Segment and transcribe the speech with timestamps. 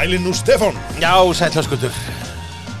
[0.00, 1.92] Sælinn nú Stefán, Já, sætlaskutur.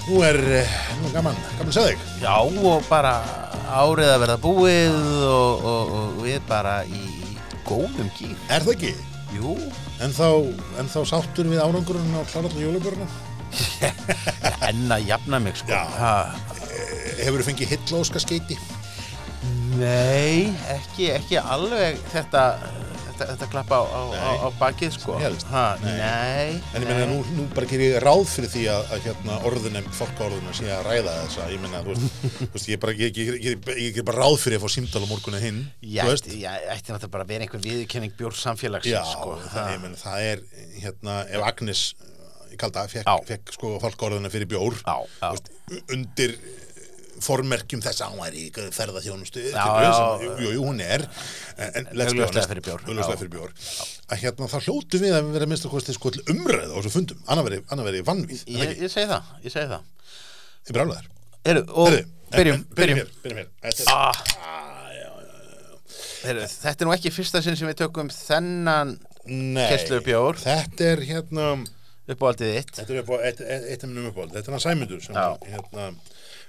[0.08, 0.68] nú er, eh,
[1.02, 1.98] nú gaman, gaman þig.
[2.22, 3.20] Já, og bara
[3.68, 4.94] árið að verða búið
[5.28, 7.36] og, og, og við bara í
[7.68, 8.32] góðum gír.
[8.48, 8.94] Er það ekki?
[9.36, 9.56] Jú,
[10.00, 10.48] En þá,
[10.80, 13.04] en þá sáttur við árangurinn á klarallu jólubörna?
[14.70, 15.68] enn að jafna mig, sko.
[15.76, 15.84] Já.
[16.00, 16.14] Ha,
[17.20, 18.56] Hefur þú fengið hillóska skeiti?
[19.76, 22.46] nei, ekki, ekki alveg þetta,
[23.20, 25.16] þetta, þetta klappa á, á, á, bakið, sko.
[25.50, 25.92] Ha, Nei.
[26.00, 26.60] nei.
[26.74, 29.88] En ég meina, nú, nú bara gerir ég ráð fyrir því að, að hérna orðunem,
[29.96, 31.48] fólkaorðuna sé að ræða þessa.
[31.52, 31.96] Ég meina, þú
[32.54, 35.04] veist, ég, bara, ég, ég, ég, ég, ég ger bara ráð fyrir að fá símtal
[35.04, 35.60] á morgunni hinn.
[35.80, 36.30] Veist.
[36.30, 36.40] ætti,
[36.94, 39.36] náttúrulega bara að vera einhver viðurkenning bjórs samfélagsins, Já, sko.
[39.50, 40.44] það, ég meina, það er,
[40.80, 41.84] hérna, ef Agnes,
[42.50, 45.28] ég kalda, fekk, fekk sko fólkaorðuna fyrir bjór, Já, já.
[45.28, 45.52] þú veist,
[45.94, 46.34] undir
[47.24, 48.44] formerkjum þess að hún er í
[49.84, 49.94] já.
[49.98, 51.04] sem, jú, hún er
[51.56, 51.88] en,
[52.30, 52.84] honest, fyrir bjór.
[53.22, 53.54] fyrir bjór
[54.10, 57.20] að hérna þá hljótu við að vera að kosti sko til umræð á þessu fundum,
[57.26, 59.90] annað veri, annað veri vannvíð, Ég, ég segi það, ég segi það.
[60.70, 60.76] ég
[61.72, 63.06] og Heyrðu, byrjum, byrjum.
[66.20, 68.98] Þetta er- nú ekki fyrsta sinn sem við tökum þennan
[69.30, 70.36] Nei, Keyrslu bjór.
[70.40, 71.46] þetta er hérna
[72.10, 72.72] uppáhaldið þitt.
[72.76, 74.32] Þetta er eitt, eitt, eitt af minnum uppáhald.
[74.34, 75.14] Þetta er hann Sæmundur sem
[75.46, 75.86] hérna,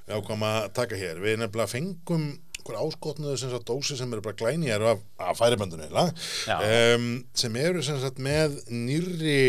[0.07, 1.19] við ákvæm að taka hér.
[1.23, 2.25] Við nefnilega fengum
[2.61, 7.81] einhver áskotnuðu sem sagt dósi sem eru bara glænýjar af, af færibandunni um, sem eru
[7.83, 9.39] sem sagt með nýrri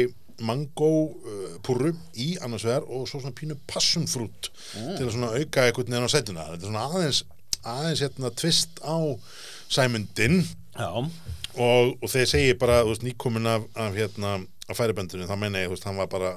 [0.42, 4.96] mango uh, púru í annars vegar og svo svona pínu passunfrút Mm.
[4.96, 6.46] til að svona auka einhvern veginn á setuna.
[6.54, 7.18] Þetta er svona aðeins
[7.68, 8.96] aðeins hérna tvist á
[9.68, 10.38] Sæmundin
[11.60, 14.32] og, og þegar segi bara, þú veist, nýkomin af, af hérna,
[14.72, 16.32] af færiböndinu, þá meina ég, þú veist, hann var bara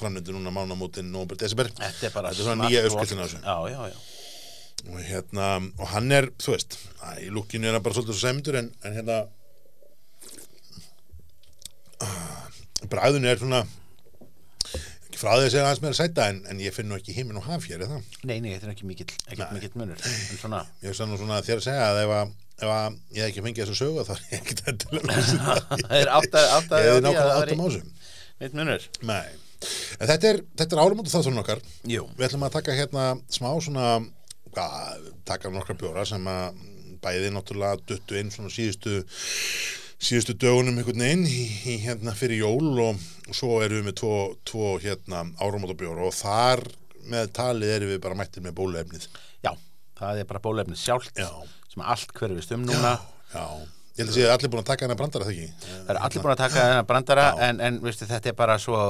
[0.00, 1.70] framnýttur núna mánamótin nóber desember.
[1.78, 3.42] Þetta er bara Þetta er svona nýja uppskriftin af þessu.
[3.42, 3.98] Já, já, já.
[4.86, 5.46] Og hérna,
[5.80, 8.68] og hann er, þú veist að, í lukkinu er hann bara svolítið svo sæmyndur en,
[8.86, 9.24] en hérna
[12.92, 13.64] bræðinu er svona
[15.16, 17.46] ekki frá því að aðeins meira sæta en, en ég finn nú ekki himinn og
[17.48, 18.18] haf hér, er það?
[18.28, 21.62] Nei, nei, þetta er ekki mikill, ekki mikill munur En svona, Ég nú svona þér
[21.62, 24.12] að segja að ef að, ef að ég hef ekki fengið þess að sögu þá
[24.16, 25.62] er ég ekkert endilega viss um það.
[25.72, 27.92] það er átt að átt að Ég hefði nákvæmlega áttum á þessum
[28.36, 28.82] Mitt munur.
[29.08, 29.28] Nei,
[30.00, 31.62] en þetta er, þetta er árumótu þáttunum okkar.
[31.88, 33.88] Jú, Við ætlum að taka hérna smá svona
[34.56, 36.62] hvað, taka nokkra bjóra sem að
[37.04, 39.02] bæði náttúrulega duttu inn svona síðustu
[39.96, 42.98] síðustu dögunum einhvern veginn í, hérna fyrir jól og,
[43.30, 44.16] og svo erum við með tvo,
[44.48, 46.62] tvo hérna árumóta bjóra og þar
[47.08, 49.06] með talið erum við bara mættir með bóluefnið.
[49.46, 49.52] Já,
[50.00, 51.30] það er bara bólefnið sjálft Já.
[51.72, 52.96] sem allt hverfist um núna.
[53.32, 53.44] Já,
[53.96, 55.70] ég held að sé að allir búin að taka hennar brandara það ekki?
[55.70, 57.38] Það er allir búin að taka þennan brandara Já.
[57.48, 58.80] en, en veistu, þetta er bara svo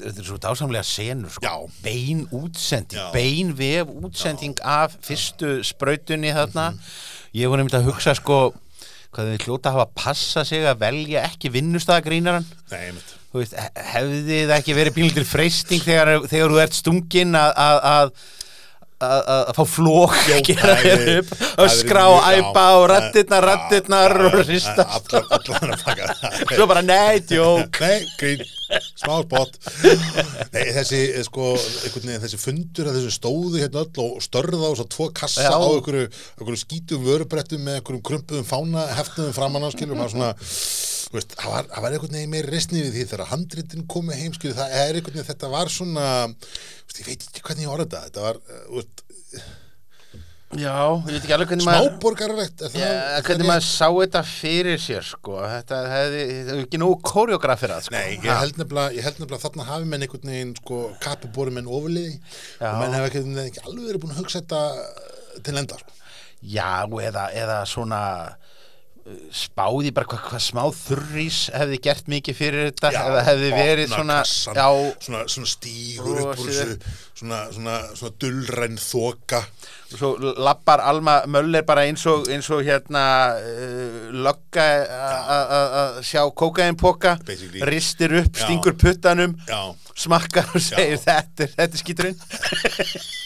[0.00, 1.44] þetta er svo dásamlega senur sko.
[1.46, 1.54] Já.
[1.82, 3.12] bein útsending, Já.
[3.12, 6.78] bein vef útsending af fyrstu sprautunni þarna Mhm.
[7.34, 8.54] ég voru nefnt að hugsa sko
[9.14, 11.50] hvað þið hljóta hafa að passa sig að velja ekki
[13.54, 18.10] he- hefði það ekki verið pílundir freysting þegar, þegar þú ert stungin að að
[19.04, 21.64] að fá flók Jó, gera þér upp það
[22.08, 24.86] og já, æpa og rattirnar, já, rattirnar já, og já, hrista
[26.54, 28.44] svo bara nei, djók Nei, grín,
[29.00, 29.58] smá spott
[30.54, 34.78] Nei, þessi, eh, sko, veginn þessi fundur að þessu stóðu hérna öll og störða og
[34.78, 35.54] svo tvo kassa Já.
[35.54, 36.06] á einhverju,
[36.38, 41.36] einhverju skítum vörubrettum með einhverjum krumpuðum fána heftuðum framan á skilur maður svona, þú veist,
[41.40, 44.58] það var, það var einhvern veginn meiri resni við því þegar handritin komið heim skilur,
[44.60, 48.06] það er einhvern veginn, þetta var svona veist, ég veit ekki hvernig ég orða þetta
[48.08, 49.04] þetta var, eh, veist,
[50.60, 50.74] já,
[51.06, 51.88] ég veit ekki alveg hvernig maður
[52.78, 52.90] Já,
[53.26, 56.22] hvernig maður sá þetta fyrir sér sko, þetta hefði,
[56.62, 57.96] ekki nú koreografirað sko.
[57.96, 62.70] Nei, ég held nefnilega, að þarna hafi menn einhvern veginn sko kappibóri menn ofurliði Já.
[62.70, 64.62] og menn hefði ekki, ekki alveg verið búin að hugsa þetta
[65.44, 65.98] til enda sko.
[66.44, 66.72] Já,
[67.08, 68.02] eða, eða svona
[69.36, 74.14] spáði bara hvað hva smá þurrís hefði gert mikið fyrir þetta eða hefði verið svona
[74.22, 74.68] kassann, já,
[75.04, 76.76] svona, svona stígur upp úr þessu
[77.20, 79.42] svona, svona, svona dullræn þoka.
[79.94, 80.08] Og svo
[80.42, 83.04] lappar Alma Möller bara eins og, eins og hérna
[83.36, 84.64] uh, lögga
[85.44, 87.18] að sjá kókainpoka
[87.68, 88.46] ristir upp, Já.
[88.48, 89.60] stingur puttanum Já,
[89.94, 92.18] smakkar og segir þetta, er- þetta er skíturinn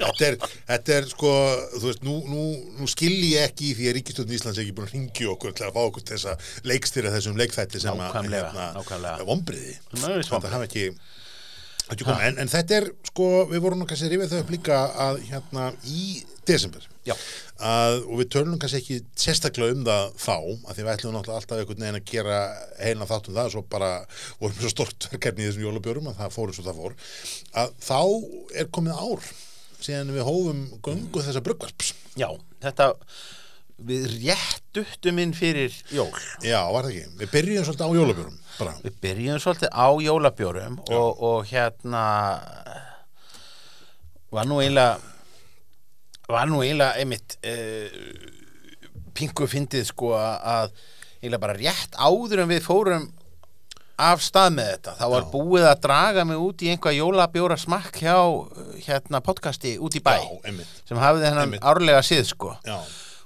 [0.00, 0.38] þetta er,
[0.72, 1.32] þetta er sko,
[1.76, 2.44] þú veist, nú, nú,
[2.80, 5.56] nú skilji ég ekki í því að Ríkistöndin Íslands er ekki búin að ringja okkur
[5.56, 8.18] til að fá okkur til þess að leikstýra þessum leikþætti sem að,
[8.78, 9.16] nákvæmlega.
[9.28, 10.90] vombriði þetta hafa ekki
[11.90, 14.78] ekki komið, en, en þetta er sko, við vorum nú kannski rifja þau upp líka
[15.08, 16.04] að hérna í
[16.46, 17.14] desember Já.
[17.58, 21.40] að, og við tölum kannski ekki sérstaklega um það þá, að því við ætlum náttúrulega
[21.40, 22.40] alltaf einhvern veginn að gera
[22.78, 23.92] heila þátt um það svo bara
[24.40, 26.98] vorum við svo stort verkefni í þessum jólabjörum að það fór eins og það fór
[27.62, 28.00] að þá
[28.62, 29.30] er komið ár
[29.84, 32.28] síðan við hófum göngu þessa bruggvarps Já,
[32.62, 32.90] þetta
[33.80, 36.10] við rétt duttum inn fyrir jól
[36.44, 37.14] Já, var það ekki.
[37.22, 38.74] Við byrjum svolítið á jólabjörum, bara.
[38.84, 42.04] við byrjum svolítið á jólabjórum og, og hérna
[44.30, 44.98] var nú eiginlega
[46.30, 47.88] var nú eiginlega einmitt uh,
[49.16, 50.70] pingu fyndið sko að
[51.20, 53.08] eiginlega bara rétt áður en við fórum
[54.06, 54.94] af stað með þetta.
[55.00, 58.16] Þá var búið að draga mig út í einhvað jólabjóra smakk hjá
[58.86, 60.54] hérna podcasti út í bæ Já,
[60.88, 61.66] sem hafði þennan Einmitt.
[61.72, 62.54] árlega síð sko.
[62.66, 62.78] Já,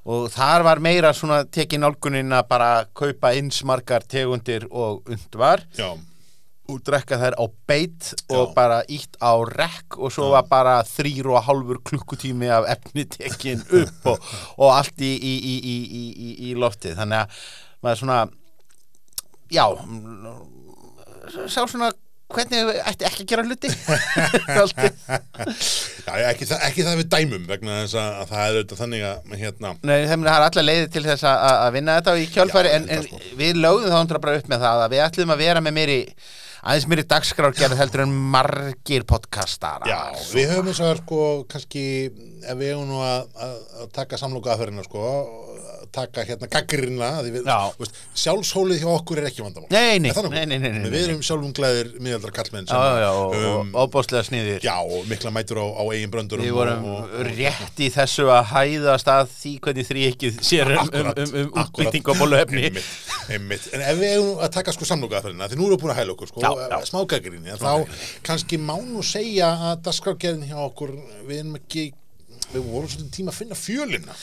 [0.04, 5.38] og þar var meira svona tekið nálgunin að bara kaupa eins margar tegundir og und
[5.40, 5.62] var.
[5.78, 5.92] Já,
[6.64, 11.26] og drekka þær á beit og bara ítt á rekk og svo var bara þrýr
[11.28, 16.04] og hálfur klukkutími af efni tekin upp og, og allt í, í, í, í, í,
[16.14, 16.96] í, í loftið.
[17.02, 17.44] Þannig að
[17.84, 18.22] maður svona
[19.52, 19.66] já
[21.32, 21.90] sá svona
[22.34, 23.70] hvernig við ætti ekki að gera hluti
[26.04, 29.02] já ekki, það, ekki það við dæmum vegna þess að, að það er auðvitað þannig
[29.08, 32.72] að hérna, Nei, það er allar leiðið til þess að, að vinna þetta í kjálfæri
[32.72, 33.20] Já, en, en sko.
[33.42, 36.00] við lögðum þá undra bara upp með það að við ætlum að vera með meiri
[36.64, 40.00] aðeins meiri dagskrárgerð heldur en margir podcastar já,
[40.32, 41.20] við höfum og það sko
[41.52, 45.04] kannski ef við höfum nú að, að, að taka samloka aðferðina sko
[45.94, 47.10] taka hérna gaggrina
[48.18, 49.70] sjálfshólið hjá okkur er ekki vandamál.
[49.72, 50.10] Nei, nei,
[50.50, 54.60] nei, nei, við erum sjálfum glæðir miðaldra kallmenn og, óbáslega sniðir.
[54.64, 58.28] Já, og mikla mætur á, á eigin bröndurum Við vorum og, og, rétt í þessu
[58.34, 62.22] að hæðast að því hvernig þrý ekki sér um, um, um, um útbytting og
[63.28, 63.68] einmitt.
[63.72, 66.00] en ef við eigum að taka sko samloka aðferðina því nú erum við búin að
[66.00, 66.78] hæla okkur sko, Já, já.
[66.90, 70.94] smágagrinni þá kannski má nú segja að dasgrafgerðin hjá okkur
[71.28, 71.86] við erum ekki
[72.52, 74.18] við vorum svolítið tíma að finna fjölina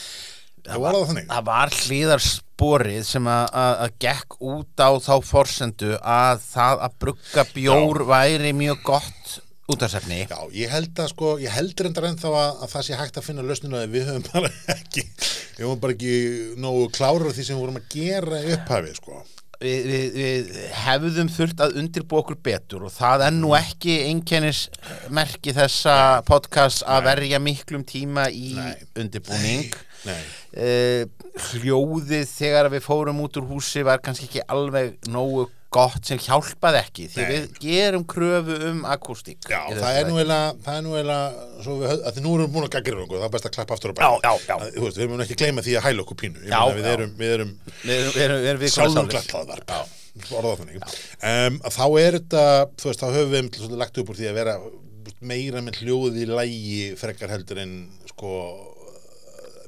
[0.66, 7.00] það var það var hlýðarsporið sem að, gekk út á þá forsendu að það að
[7.02, 9.40] brugga bjór væri mjög gott
[9.72, 13.20] útarsefni Já, ég held að sko, ég held reyndar ennþá að, að það sé hægt
[13.20, 15.04] að finna lausninu að við höfum bara ekki,
[15.58, 16.16] við höfum bara ekki
[16.62, 19.20] nógu klárar því sem við vorum að gera í upphafi, sko.
[19.62, 20.50] við, við, við
[20.82, 24.64] hefðum þurft að undirbúa okkur betur og það er nú ekki einkennis
[25.14, 25.96] merki þessa
[26.28, 28.74] podcast að verja miklum tíma í Nei.
[28.98, 29.70] undirbúning.
[29.70, 31.02] Nei, uh,
[31.50, 36.80] hljóðið þegar við fórum út úr húsi var kannski ekki alveg nógu gott sem hjálpaði
[36.82, 37.30] ekki því Nei.
[37.30, 41.86] við gerum kröfu um akústík já, það þessu er nú eiginlega, það er nú höfum,
[41.94, 43.94] að því nú erum við búin að gaggrina okkur, það er best að klappa aftur.
[44.74, 46.44] Þú veist, við erum ekki gleyma því að hæla okkur pínu.
[46.44, 47.54] Já, við erum, við erum
[47.86, 47.94] Við
[48.26, 48.44] erum.
[50.36, 50.82] Orða þannig.
[51.24, 52.44] Um, þá er þetta,
[52.82, 54.58] þú veist, þá höfum við svolítið lagt upp úr því að vera
[55.24, 57.72] meira með hljóð í lægi frekar heldur en,
[58.12, 58.34] sko,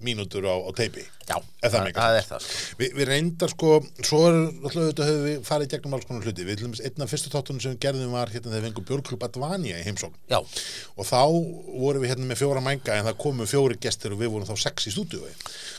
[0.05, 1.05] mínútur á, á teipi.
[1.25, 2.63] Já, Er það það, er það sko.
[2.77, 3.69] Vi, við reyndar sko,
[4.05, 4.35] svo er
[4.69, 6.45] alltaf höfum við farið gegnum alls konar hluti.
[6.45, 9.87] Við einn af fyrstu þáttunum sem gerðum var hérna þegar við fengum Björklub Advania í
[9.87, 11.23] heimsókn Já, og þá
[11.81, 14.61] vorum við hérna með fjóra mænga en það komu fjóri gestir og við vorum þá
[14.67, 15.33] sex í stúdíói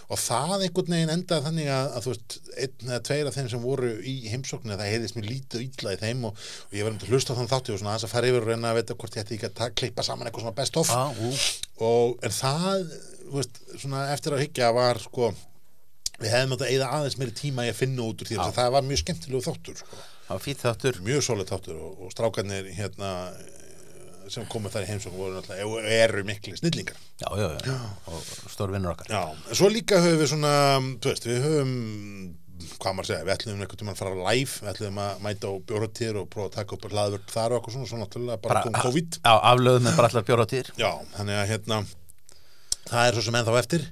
[0.06, 3.50] og það einhvern veginn endaði þannig að, að þú veist, einn eða tveir af þeim
[3.54, 6.94] sem voru í heimsókninni það heiðist mér lítið illa í þeim og, og ég var
[6.94, 8.72] um til að hlusta á þann þátti og svona aðeins að fara yfir og reyna
[8.72, 11.32] að veit hvort ég ætti ekki að klippa saman eitthvað svona best of ú,
[11.90, 12.86] og en það
[13.34, 15.32] veist, svona eftir að hyggja var sko
[16.20, 18.72] við hefðum að eyða aðeins meiri tíma í að finna út úr því að það
[18.78, 20.00] var mjög skemmtilegu þáttur sko.
[20.32, 21.02] á fýtt þáttur.
[21.06, 23.12] Mjög solid þáttur og, og strákarnir hérna
[24.32, 26.98] sem komu þar í heimsókn voru náttúrulega eru mikli snillingar.
[27.22, 27.76] Já, já, já,
[28.10, 29.12] og stór vinnur okkar.
[29.12, 30.56] Já, svo líka höfum við svona
[31.04, 31.76] veist, við höfum
[32.80, 35.54] hvað maður segja, við ætlum einhvern tímann að fara live við ætlum að mæta á
[35.70, 38.78] bjóratíður og prófa að taka upp hlaðvörp þar og eitthvað svona, svo náttúrulega bara, kom
[38.86, 39.20] COVID.
[39.20, 41.80] Já, aflöðum með bara allar bjóra týr Já, þannig að hérna
[42.90, 43.88] það er svo sem ennþá eftir.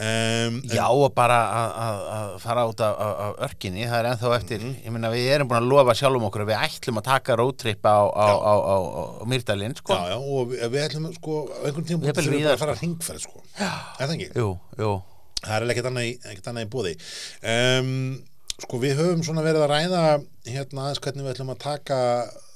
[0.00, 4.60] Um, Já, og bara að- að að fara út af örkinni, það er ennþá eftir.
[4.60, 4.76] Mhm.
[4.86, 7.82] ég meina við erum búin að lofa sjálfum okkur að við ætlum að taka roadtrip
[7.84, 9.92] á, á, á, á, á, á Mýrdalinn, sko.
[9.92, 12.80] Já, já, og við, við ætlum sko, á einhvern við víðar, bara að fara að
[12.80, 13.42] ringferð sko.
[13.60, 14.30] er það ekki?
[14.36, 15.02] Jú, jú,
[15.40, 16.96] Það er ekkert annað, annað í bóði
[17.44, 18.22] um,
[18.60, 20.00] Sko, við höfum svona verið að ræða
[20.44, 22.00] hérna aðeins hvernig við ætlum að taka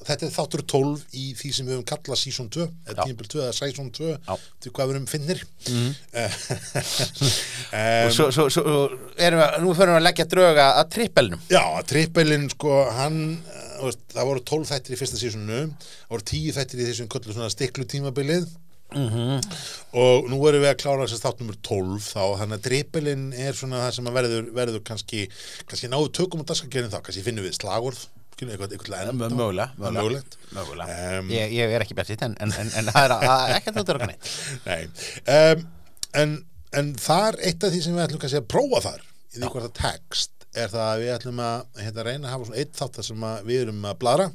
[0.08, 3.42] þetta er þáttur 12 í því sem við höfum kallað season 2, eða tímpil 2
[3.44, 4.34] eða season 2, Já.
[4.64, 5.90] til hvað við erum finnir mm.
[8.06, 8.64] og svo, svo, svo
[9.18, 13.22] erum við, nú fyrir við að leggja drauga að trippelnum Já, trippelin sko, hann
[13.82, 17.36] veist, það voru 12 þættir í fyrsta sísonu það voru 10 þættir í þessum köllu
[17.36, 18.52] svona stiklu tímabilið
[18.94, 19.40] Mhm.
[19.98, 23.24] og nú erum við að klára þess að þátt nummer 12 þá, þannig að trippelin
[23.34, 25.22] er svona það sem að verður, verður kannski
[25.66, 28.04] kannski náðu tökum á dagskargerðin þá, kannski finnum við slagorð
[29.78, 30.36] Það er mögulegt.
[31.34, 32.36] Ég, er ekki best en,
[32.90, 34.30] það er að- ekki að þú drauga neitt.
[34.68, 34.82] Nei.
[35.36, 35.64] Um,
[36.22, 36.36] en,
[37.00, 39.76] þar eitt af því sem við ætlum kannski að prófa þar í því hvort það
[39.80, 43.06] tekst er það að við ætlum að hérna, reyna að hafa svona eitt þátt þar
[43.08, 44.26] sem við erum að blara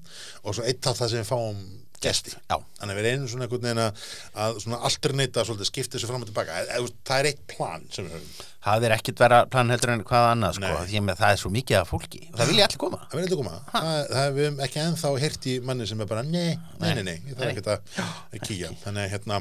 [0.44, 1.62] og svo eitt þátt þar sem við fáum
[2.00, 6.10] gesti já, Þannig að við reynum svona einhvern veginn að, svona alternata svolítið skipta þessu
[6.12, 6.60] fram og tilbaka.
[7.08, 8.30] Það er eitt plan sem við höfum.
[8.64, 11.52] Það er ekkit vera plan heldur en hvað annað sko, því að það er svo
[11.54, 13.60] mikið af fólki og það vilja allir koma Það verður eitthvað koma.
[13.74, 16.50] Það, það við höfum ekki ennþá heyrt í manni sem er bara, nei,
[16.82, 17.52] nei, nei, nei, þarf Nei.
[17.54, 18.72] ekki að, að kíkja.
[18.84, 19.40] Þannig hérna,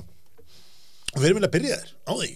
[1.08, 2.30] og við erum vilja að byrja þér á því.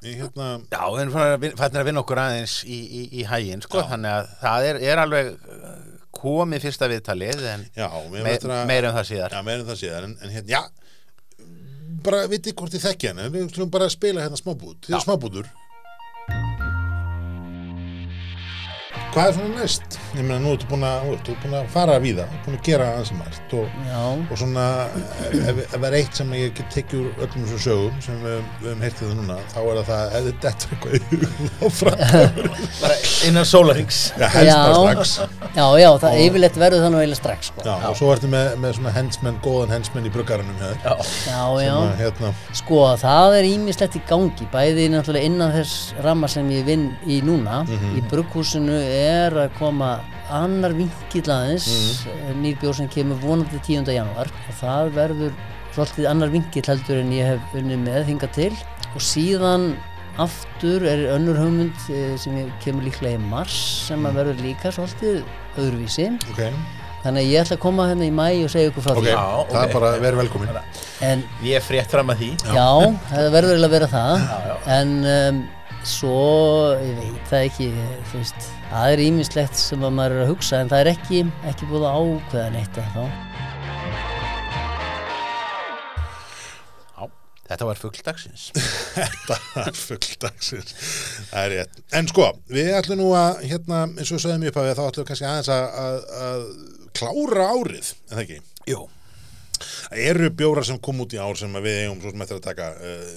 [0.00, 3.82] Í, hérna, Já, við erum svona að vinna okkur aðeins í, í, í hægin, sko,
[3.82, 3.88] Já.
[3.94, 5.72] þannig að það er, er alveg uh,
[6.20, 8.62] komið fyrsta viðtalið, en já, við me, að...
[8.70, 9.36] meira um það síðar.
[9.36, 10.62] Já, meira en það síðan, en, en hérna, já,
[12.06, 15.50] bara vitið hvort þið þekki hann, við skulum bara spila hérna er smábútur.
[19.10, 19.96] Hvað er svona næst?
[20.14, 22.34] Ég meina, nú ertu búin að, þú ert, þú ert búin að fara við það,
[22.44, 24.64] búin að gera ansi margt og, Já, og svona,
[25.50, 26.60] ef, það er eitt sem ég
[27.00, 30.14] úr öllum þessum sögum sem við, við höfum heyrtið það núna, þá er það það,
[30.18, 31.98] ef þetta er eitthvað í hugum á fram,
[32.80, 32.98] Bara
[33.30, 33.98] innan sólarings.
[34.14, 35.04] já, helst bara Já.
[35.10, 35.14] strax.
[35.58, 37.66] já, já, það yfirleitt verður það nú eiginlega strax sko.
[37.66, 40.78] Já, og svo ertu með, með svona hensmenn, góðan hensmenn í bruggarunum hér.
[40.86, 40.94] Já,
[41.26, 45.94] Já, já, Sem að, hérna, sko það er ímislegt í gangi bæði náttúrulega innan þess
[46.06, 47.62] ramma sem ég vinn í núna
[47.98, 49.92] í brugghúsinu er að koma
[50.30, 51.68] annar vinkill aðeins.
[52.06, 52.40] Mm.
[52.44, 53.88] Nýr bjór sem kemur vonandi 10.
[53.96, 55.38] januar og það verður
[55.74, 58.50] svolítið annar vinkill heldur en ég hef unnið með hingað til.
[58.94, 59.72] Og síðan
[60.20, 65.22] aftur er önnur hugmynd eh, sem kemur líklega í mars sem að verður líka svolítið
[65.60, 66.08] öðruvísi.
[66.32, 66.42] Ok,
[67.04, 69.14] þannig að ég ætla að koma hérna í mæ og segja ykkur frá ok, því.
[69.14, 70.60] Já, það er bara, verið velkomin.
[71.06, 72.30] en Ég er frétt fram að því.
[72.58, 72.68] Já,
[73.12, 74.26] það verður eiginlega að vera það.
[74.26, 74.56] Já, já.
[74.76, 75.42] en um,
[75.94, 76.16] svo,
[76.82, 77.70] ég veit það ekki
[78.10, 81.22] þú veist, það er ímislegt sem að maður er að hugsa en það er ekki,
[81.50, 83.02] ekki búið að ákveða neitt þá.
[86.90, 87.08] Já,
[87.50, 88.44] þetta var fuggdagsins.
[89.00, 90.72] Þetta er fulldagsins,
[91.30, 91.82] það er rétt.
[91.98, 95.04] En sko, við ætlum nú að, hérna, eins og við sögðum upp að þá ætlum
[95.04, 96.42] við kannski aðeins að, að, að
[96.98, 98.40] klára árið, en það ekki?
[98.70, 98.82] Jú.
[99.60, 102.38] Það eru bjórar sem kom út í ár sem að við eigum svo sem eftir
[102.40, 103.08] að taka uh,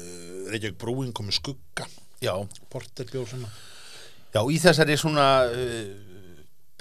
[0.54, 1.90] Reykjavík Brúin komið skugga,
[2.24, 2.36] Já,
[2.72, 3.62] porterbjór sem að
[4.34, 5.84] já, í þessari svona uh,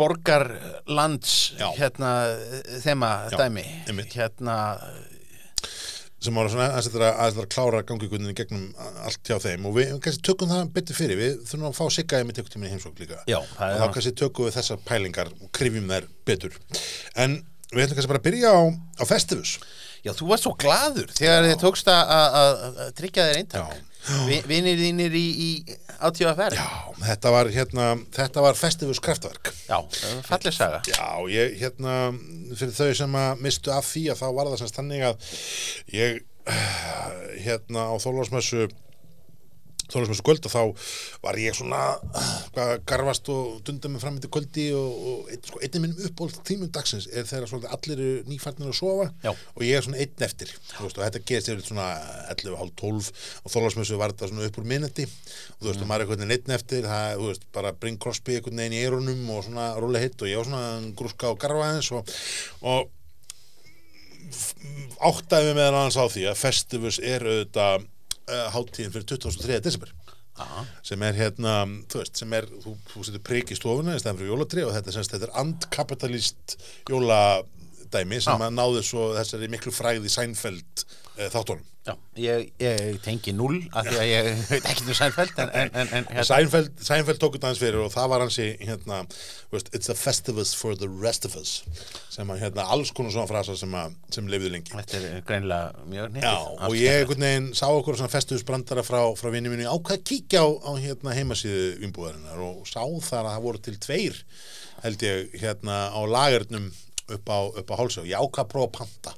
[0.00, 1.68] borgarlands Já.
[1.76, 2.12] hérna
[2.82, 4.14] þema Já, dæmi einmitt.
[4.16, 4.56] hérna
[6.22, 8.68] sem ára svona aðeins eftir að, klára gangikuninni gegnum
[9.02, 9.64] allt hjá þeim.
[9.66, 13.00] Og við kannski tökum það betur fyrir, við þurfum að fá siggaði með tökutíminni heimsók
[13.02, 13.18] líka.
[13.26, 16.54] Já, og þá kannski tökum við þessar pælingar og krifjum þær betur.
[17.18, 17.40] En
[17.72, 18.60] við ætlum kannski bara að byrja á,
[19.02, 19.56] á Festivus.
[20.06, 23.74] Já, þú varst svo gladur þegar þið tókst að- tryggja þér eintak.
[23.74, 23.90] Vi-
[24.50, 26.68] vinir þínir í, í átíðaferð Já,
[27.04, 29.52] þetta var hérna þetta var Festivus kraftverk.
[29.68, 29.78] Já,
[30.26, 30.82] falleg saga.
[30.90, 31.96] Já, ég hérna
[32.58, 35.32] fyrir þau sem að mistu af því að þá var það semst þannig að
[35.94, 36.22] ég
[37.46, 38.66] hérna á Þólarsmessu
[39.92, 40.62] Þólarsmessu kvöld og þá
[41.22, 41.80] var ég svona
[42.54, 46.38] hvað, garfast og dunda mig fram til kvöldi og, og ein, sko, einnig minn uppbóld
[46.48, 49.32] tímum dagsins er þegar svolítið allir eru nýfarnir að sofa Já.
[49.32, 51.88] og ég er svona einn eftir veist, og þetta gerist yfir svona
[52.32, 55.90] 11, hálf 12 og Þólarsmessu var þetta svona upp úr minnati og þú veist, og
[55.90, 58.82] maður er einhvern veginn einn eftir það, þú veist, bara Bring Crosby einhvern veginn í
[58.86, 62.12] eirunum og svona róli hitt og ég var svona grúska og garfa aðeins og,
[62.64, 62.90] og
[65.02, 67.88] áttaði við meðan annars á því að Festivus er auðvitað
[68.28, 69.60] uh, hátíðin fyrir 23.
[69.64, 69.92] desember
[70.42, 70.64] Aha.
[70.86, 71.56] sem er hérna,
[71.92, 74.72] þú veist, sem er þú, þú setur prik í stofuna í stæðan fyrir jólatri og
[74.76, 76.56] þetta, semst, þetta er andkapitalist
[76.88, 78.48] jóladæmi sem Já.
[78.48, 81.68] að náðu svo þessari miklu fræði Seinfeld uh, þáttunum.
[81.82, 84.92] Já, ég, ég tengi null af því að ég veit ekki um
[85.42, 89.00] en hérna, Seinfeld, Seinfeld tók þetta hans fyrir og það var hansi hérna,
[89.48, 91.56] þú veist, it's a festivus for the rest of us
[92.12, 94.70] sem að hérna alls konar svona frasa sem, að, sem lifðu lengi.
[94.76, 96.28] Þetta er greinilega mjög nýtt.
[96.68, 100.48] Og ég veginn sá okkur svona festusbrandara frá, frá vinni mínu ákvað að kíkja á,
[100.62, 104.22] á hérna heimasíðu vinnbúðarinnar og sá þar að það voru til tveir
[104.84, 106.70] held ég hérna á lagernum
[107.10, 109.16] upp á, á hálsá ég ákvað að prófa að panta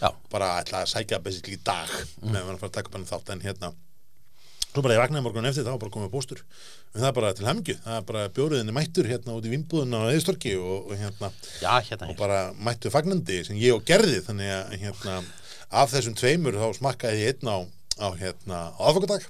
[0.00, 1.90] já, bara ætla að sækja basically í dag
[2.22, 3.72] með að fara að taka upp hann þátt en hérna
[4.76, 6.40] svo bara ég vaknaði morgun eftir það var bara komið póstur.
[6.92, 10.02] En það er bara til hamingju, það er bara bjóriðinni mættur hérna út í vinnbúðuna
[10.04, 11.30] á eðistorki og, og hérna
[11.62, 15.16] já, hérna og bara mættu fagnandi sem ég og gerði þannig að hérna,
[15.80, 17.58] af þessum tveimur þá smakkaði ég einn á,
[18.04, 19.24] á hérna aðfokadag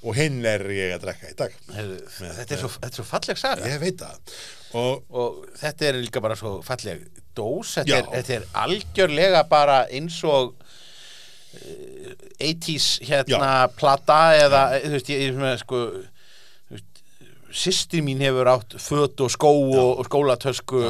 [0.00, 1.56] og hinn er ég að drekka í dag.
[1.76, 3.72] Heyrðu, þetta, er svo, þetta er svo falleg saga.
[3.72, 4.36] Ég veit það.
[4.80, 7.08] Og og þetta er líka bara svo falleg
[7.40, 7.98] dós, þetta, Já.
[7.98, 15.26] er, þetta er algjörlega bara eins og uh, 80s hérna plata eða þú veist, ég,
[15.26, 15.84] ég svona, sko
[17.50, 20.82] systir mín hefur átt föt og skó og, skólatösku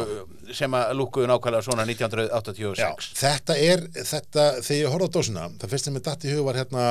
[0.54, 5.74] sem að lúkuðu nákvæmlega svona 1986 þetta er þetta, þegar ég horfði á dósina það
[5.74, 6.86] fyrst sem ég datt í hug var hérna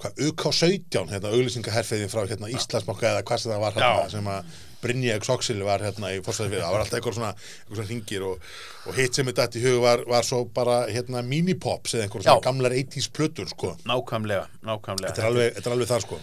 [0.00, 4.12] hvað, UK17, hérna auglýsingaherfiðin frá hérna Íslandsmokka eða hvað sem það var hérna, Já.
[4.14, 7.78] sem að Brynja Xoxil var hérna í fórstæði fyrir, það var alltaf eitthvað svona, eitthvað
[7.80, 8.46] svona ringir og,
[8.90, 12.44] og hitt sem þetta í hug var, var svo bara hérna minipops eða einhver svona
[12.44, 13.74] gamlar 80s plötur sko.
[13.88, 16.20] nákvæmlega, nákvæmlega Þetta er alveg, þetta er alveg það sko.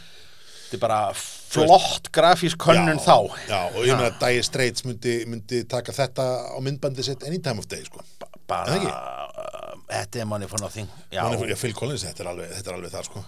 [0.70, 1.02] þetta er bara
[1.50, 3.16] flott grafísk könnun þá
[3.50, 7.40] Já, og ég meina að Dire Straits myndi, myndi taka þetta á myndbandi sitt any
[7.42, 8.04] time of day sko.
[8.50, 10.90] Bara, uh, þetta er money for nothing.
[11.14, 13.26] Já, Manni, já, Phil Collins, þetta er alveg, þetta er alveg það sko.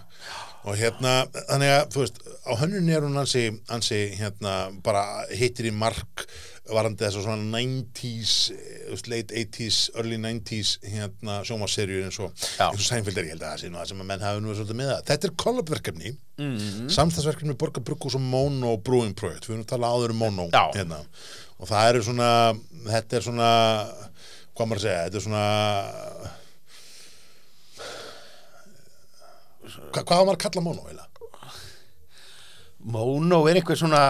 [0.62, 1.12] og hérna,
[1.50, 6.26] þannig að þú veist, á hönnun er hún ansi, ansi hérna, bara hittir í mark
[6.70, 12.78] varandi þess að svona 90s eh, late 80s, early 90s hérna sjómaserjur eins og eins
[12.78, 14.54] og Seinfeld er ég held að það sé nú það sem að menn hafi nú
[14.54, 15.02] svolítið með það.
[15.10, 16.12] Þetta er kollabverkefni.
[16.42, 16.90] Mm -hmm.
[16.90, 20.98] samstagsverkefni Borga Brugghús og Mono Brewing Project, við erum að tala áður um Mono hérna,
[21.58, 22.30] og það eru svona
[22.88, 23.50] þetta er svona
[24.52, 25.46] hvað maður að segja, þetta er svona
[29.92, 31.08] Hva, hvað var maður að kalla Mono eiginlega?
[32.92, 34.02] Mono er einhver svona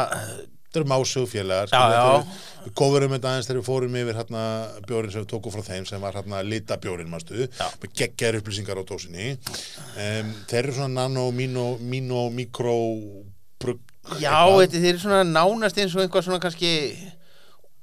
[0.72, 2.22] Þetta eru másugfélagar.
[2.62, 4.44] Við kofurum þetta aðeins þegar við fórum yfir hérna
[4.86, 9.34] bjórin sem við tókum frá þeim sem var hérna litabjórin, með geggjaðar upplýsingar á dósinni
[9.34, 12.76] um, Þeir eru svona nano, mino, mino, mikro
[13.60, 16.72] brugg já, þetta þeir eru svona nánast eins og einhver svona kannski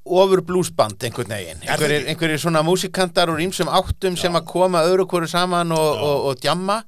[0.10, 1.60] ofur bluesband einhvern veginn.
[1.64, 5.72] Er það einhverjir, einhverjir svona músikantar úr ýmsum áttum sem að koma öðru hverju saman
[5.76, 6.80] og, og, og djamma.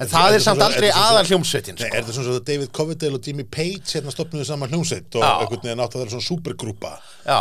[0.00, 1.90] En það er er samt aldrei er það aðal hljómsveitin sko.
[1.90, 5.30] er það svona svo David Coverdale og Jimmy Page hérna stopnuðu saman hljómsveit og Já.
[5.44, 6.96] einhvern veginn átt að vera svona supergrúpa?
[7.24, 7.40] Já,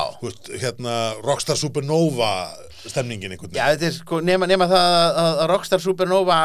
[0.62, 2.32] hérna Rockstar Supernova
[2.84, 4.88] stemningin einhvern Já, þetta er sko, nema, nema það
[5.24, 6.38] að, Rockstar Supernova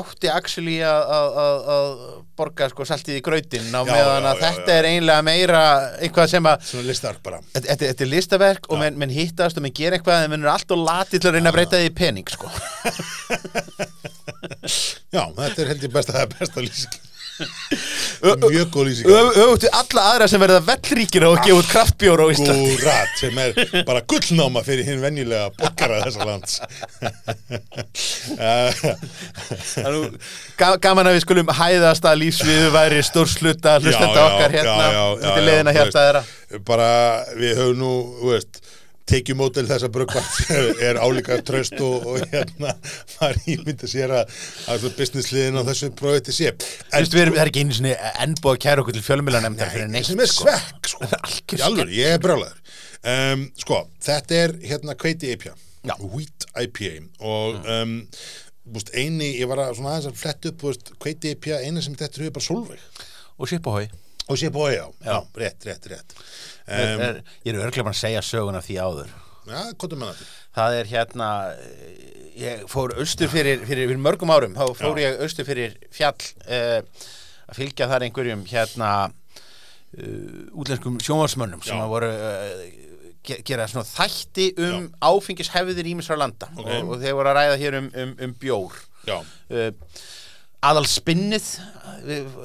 [0.00, 4.72] átti actually að- borga sko saltið í grautin á Já, meðan já, að já, þetta
[4.72, 4.78] já.
[4.80, 5.62] er einlega meira
[6.02, 7.40] eitthvað sem að Svona listark bara.
[7.54, 10.78] Þetta, er listaverk og menn, menn hittast og menn gera eitthvað en menn eru alltaf
[10.82, 12.48] latið til að reyna að breyta því pening sko.
[15.14, 16.94] Já, þetta er held ég besta, það er besta lýsing
[17.36, 19.08] Mjög góð lýsing.
[19.60, 22.70] við alla aðra sem verða vellríkir og gefa út kraftbjór á Íslandi.
[22.76, 23.50] Gúrat sem er
[23.88, 26.60] bara gullnáma fyrir hinn venjulega borgara þessa lands.
[29.74, 30.16] Þannig,
[30.60, 34.76] ga- Gaman að við skulum hæðast að lífsviðu væri stórsluta hlustenda okkar hérna.
[34.80, 35.34] já, já, já,
[35.76, 36.90] þeirra veist, bara
[37.36, 37.92] við höfum nú
[38.30, 38.60] veist,
[39.06, 40.50] tekið mótil þessa brugvart
[40.86, 42.74] er álíka tröst og, og hérna
[43.16, 44.32] maður ímynda sér að,
[44.72, 46.54] að businessliðin á þessu projekti sé.
[46.56, 50.08] Þú veist, það er ekki einu sinni ennbúið að kæra okkur til fjölmjölanemndar fyrir neitt
[50.10, 50.48] sem er sko.
[50.48, 51.10] svekk sko.
[51.58, 52.58] Í alvöru, ég er brjálæður
[53.12, 55.54] um, sko, þetta er hérna kveiti IPA
[55.86, 55.94] Já.
[56.02, 58.00] Wheat IPA og um,
[58.66, 61.94] búst, eini, ég var að svona aðeins að fletta upp búst, kveiti IPA, eina sem
[61.98, 63.86] þetta er bara Solveig Og Sipahói
[64.28, 65.18] og sé bói á, já, Já.
[65.42, 69.12] rétt, rétt, rétt um, er, Ég er örglega bara að segja söguna því áður
[69.46, 69.60] já,
[70.56, 71.28] Það er hérna
[72.36, 76.80] Ég fór austur fyrir, fyrir, fyrir mörgum árum Þá fór ég austur fyrir fjall uh,
[77.46, 81.84] Að fylgja þar einhverjum hérna uh, Útlenskum sjónvarsmönnum Sem Já.
[81.86, 82.66] að voru uh,
[83.26, 86.66] ge gera svona þætti um áfengishefðir ímisra landa Ok.
[86.66, 89.70] og, og þeir voru að ræða hér um, um, um bjór já, uh,
[90.64, 91.46] aðal spinnið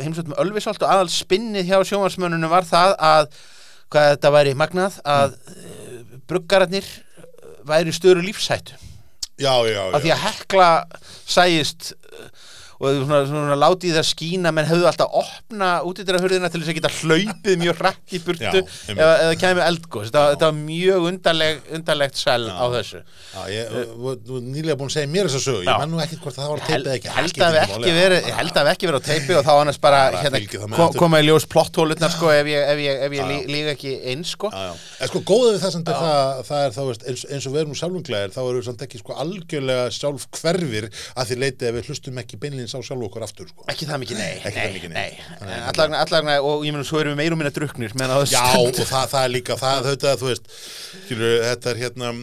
[0.01, 3.31] heimsvöldum Ölvisolt og aðal spinnið hjá sjónvarsmönnunum var það að
[3.91, 6.21] hvað þetta væri magnað að mm.
[6.29, 6.87] bruggararnir
[7.67, 8.77] væri störu lífshættu
[9.41, 10.15] já, já, af því já.
[10.15, 10.69] að hekla
[11.25, 12.29] sæist uh,
[12.81, 16.93] og svona, svona látið það skína menn hefðu alltaf opna útýttirahurðina til þess að geta
[16.97, 22.21] hlaupið mjög hrætt í burtu eða, eða kæmi eldgóð þetta, þetta var mjög undarleg, undarlegt
[22.21, 23.03] sel á þessu.
[23.31, 23.75] Já, ég,
[24.11, 25.69] ert nýlega búin að segja mér þessa sögu, Já.
[25.69, 27.13] ég man nú ekkert hvort það var að teipið ekki.
[27.17, 27.61] Held að við
[28.65, 32.31] ekki verið að á teipi og þá annars bara, hérna, koma í ljós plotthólutnar sko
[32.33, 34.51] ef ég, ef ég, ef ég líka ekki eins sko.
[34.51, 37.77] En sko, góða við það er það, það er þá, eins, eins og við erum
[37.77, 41.91] sjálfunglegar, þá erum við samt ekki sko algjörlega sjálf hverfir að því leiti að við
[41.91, 43.65] hlustum ekki beinlins á sjálf okkur aftur, sko.
[43.71, 45.11] ekki það mikið, nei, nei, það mikið, nei.
[45.41, 45.51] nei.
[45.51, 47.51] En allavega, allavega, og ég meina svo erum við meir og minna
[48.21, 50.55] þessu Já, og það, það er líka, það, þetta, þú veist,
[51.05, 52.13] skilur, þetta er hérna,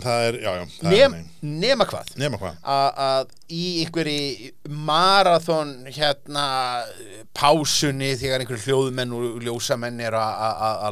[0.00, 2.58] það er, já, já, það Nem, er, nema hvað nema hvað.
[2.64, 4.52] að að í einhverju
[4.88, 6.44] marathon hérna
[7.36, 10.40] pásunni þegar einhverju hljóðmenn og ljósamenn er að-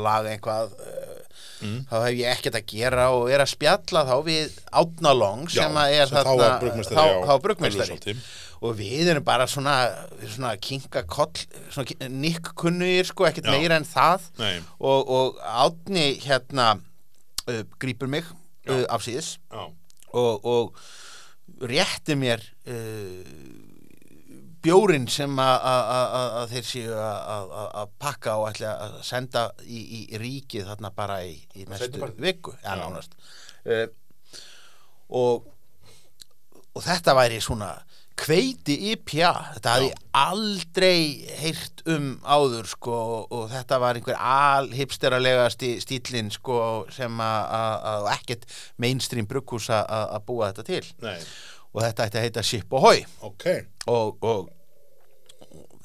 [0.04, 1.14] laga eitthvað uh,
[1.90, 5.62] þá hef ég ekkert að gera og er að spjalla þá við Átna Long Já,
[5.64, 7.48] sem að er sem þá var
[8.60, 9.74] og við erum bara svona,
[10.26, 11.32] svona kinka koll,
[11.70, 14.28] svona nikkkunnugir sko, ekkert meira en það.
[14.40, 14.54] Nei.
[14.80, 16.72] og, og Átni hérna
[17.48, 18.24] uh, grípur mig
[18.68, 19.36] uh, afsíðis.
[19.52, 19.68] Já,
[20.12, 20.80] og, og
[21.68, 23.22] rétti mér uh,
[24.62, 25.84] bjórin sem að- að
[26.18, 30.18] að- að þeir séu að- að að- að pakka og ætla að senda í, í
[30.18, 32.24] ríkið þarna bara í, í næstu Seinnipartinn?
[32.26, 32.54] viku.
[32.64, 33.14] Ja, nánast.
[33.64, 33.86] Uh,
[35.10, 35.46] og
[36.74, 37.70] og þetta væri svona
[38.18, 41.02] Kveiti IPA, þetta hafði aldrei
[41.38, 42.96] heyrt um áður sko
[43.30, 46.58] og þetta var einhver alhipsteralegasti stílinn sko
[46.90, 48.44] sem að- ekkert
[48.82, 50.84] mainstream brugghús að búa þetta til.
[51.06, 51.16] Nei,
[51.72, 53.04] og þetta ætti að heita Ship Ahoy.
[53.22, 53.46] Ok.
[53.86, 54.48] Og, og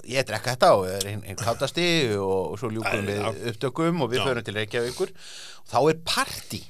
[0.10, 1.86] ég drekka þetta og er einn ein kátasti
[2.17, 5.13] og, og svo ljúkum við upptökum og við förum til Reykjavíkur.
[5.63, 6.63] Og þá er partí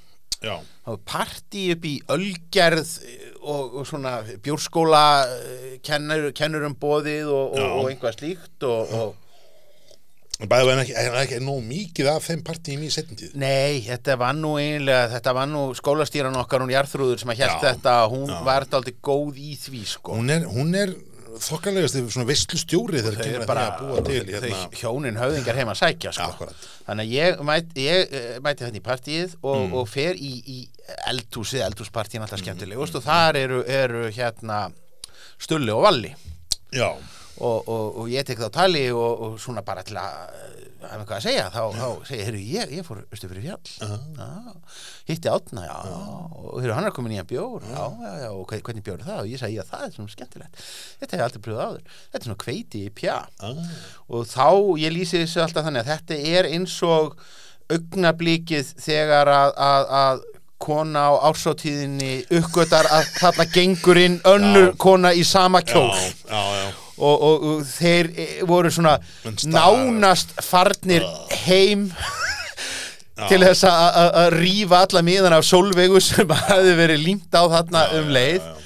[0.44, 2.94] Já, þá er partí upp í Ölgerð
[3.42, 8.92] og, og svona bjórskóla eh, kennur, kennur um bóðið og, og, og einhvað slíkt og,
[10.44, 14.18] og bæði var ekki, ekki nóg mikið af þeim partíum í setjum tíð Nei, þetta
[14.20, 18.28] var nú eiginlega, þetta var nú skólastýran okkar, hún Jarþrúður sem að Já, þetta, hún
[18.28, 18.40] já.
[18.48, 20.18] var aldrei góð í því, sko.
[20.20, 20.92] Hún er, hún er
[21.42, 25.74] þokkalegast svona veistlu stjóri þegar Þau kemur bara, að búa til hérna, hjónin höfðingar heima
[25.74, 26.28] að sækja, sko.
[26.34, 26.68] Akkurat.
[26.88, 29.74] Þannig að ég mæti, ég, eh, mæti þetta í partíið og, Mm.
[29.74, 30.68] og fer í, í
[31.08, 34.72] eldhúsið, eldhúspartíin alltaf skemmtilegust og þar eru, eru hérna
[35.40, 36.14] Stulli og Valli.
[36.72, 36.90] Já,
[37.40, 41.02] og, og, og ég tek þá tali og, og svona bara til að eh, hafa
[41.04, 43.74] eitthvað að segja þá, þá segi ég, heyrðu, ég, ég fór austu fyrir fjall.
[44.18, 44.30] Já,
[45.10, 45.76] hitti átna já,
[46.40, 47.68] og heyrðu, hann er komin í að bjór.
[47.70, 49.22] Já, já, já, og hvern- hvernig bjór er það?
[49.24, 50.66] Og ég segi, já, það er svona skemmtilegt.
[51.00, 53.64] Þetta hef ég aldrei pröfað áður, þetta er svona kveiti í pja ah,
[54.10, 54.48] og þá,
[54.84, 57.18] ég lýsi þessu alltaf þannig að þetta er eins og
[57.74, 60.24] augnablíkið þegar að, að, að
[60.64, 64.76] kona á ársáttíðinni uppgötar að þarna gengur inn önnur Já.
[64.80, 68.98] kona í sama já, kjól já, já og, og, og þeir eh, voru svona
[69.50, 71.06] nánast farnir
[71.46, 71.88] heim
[73.30, 77.44] til þess að- að að rífa alla miðan af sólvegu sem hafði verið límt á
[77.58, 78.40] þarna um leið.
[78.42, 78.62] já, já.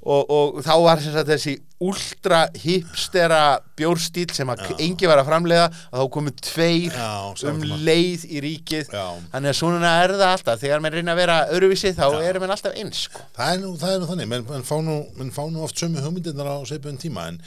[0.00, 5.30] Og, og þá var sem sagt þessi ultra hipstera bjórstíl sem að engi var að
[5.30, 8.92] framleiða að þá komu tveir Já, um leið í ríkið.
[8.92, 9.06] Já.
[9.32, 10.60] þannig að svona er það alltaf.
[10.60, 13.24] Þegar menn reyna að vera öruvísi þá erum menn alltaf eins sko.
[13.38, 16.04] Það er nú, það er nú þannig, menn, menn, fá menn fá nú oft sömu
[16.04, 17.40] hugmyndirnar á seipun tíma en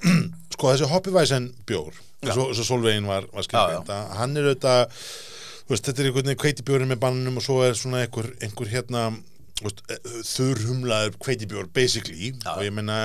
[0.54, 1.96] sko þessi hoppivæsen bjór
[2.28, 3.48] svo, svo Solvegin var, var
[3.80, 5.02] að hann er auðvitað
[5.70, 9.08] veist, þetta er einhvern veginn kveitibjórin með bannunum og svo er svona einhver, einhver hérna
[9.60, 12.32] þurrhumlaður kveitibjór basically.
[12.56, 12.96] Og ég meina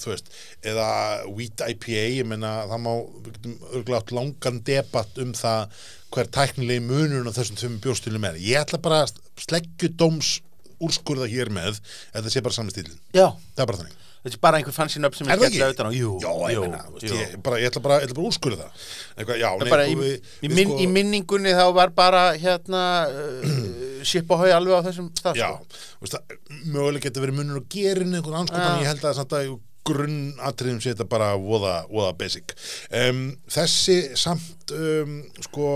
[0.00, 0.88] þú veist, eða
[1.32, 2.92] wheat IPA ég meina það má,
[3.24, 8.26] við getum örgulega átt langan debatt um það hver tæknilegi munurinn á þessum þessum bjórstílum
[8.30, 8.38] er.
[8.38, 10.36] Ég ætla bara að sleggjudóms
[10.82, 14.36] úrskurða hér með ef það sé bara sami stílinn já, það er bara þannig þetta
[14.38, 15.74] er bara einhver fancy nöfn sem Er er það ekki?
[15.76, 15.92] utan á.
[15.94, 18.86] Jú, Já, ég meina, ég, bara, ég ætla bara, bara að úrskurða það.
[19.18, 22.24] Eitthvað, já, Það nei, bara við, í, við minn, sko, í minningunni þá var bara
[22.40, 22.82] hérna
[23.12, 26.08] uh, Shipahói alveg á þessum stað Já, sko.
[26.16, 26.34] það,
[26.64, 30.94] mögulega getur verið munur og gerin einhvern anskotan, ég held að samt að grunnatriðum sé
[30.94, 32.54] þetta bara voða, voða basic.
[32.88, 35.66] Um, Þessi samt um, sko,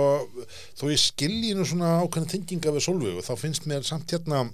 [0.81, 4.47] þó ég skilji nú svona ákveðna tenginga við Solveigu, þá finnst mér samt hérna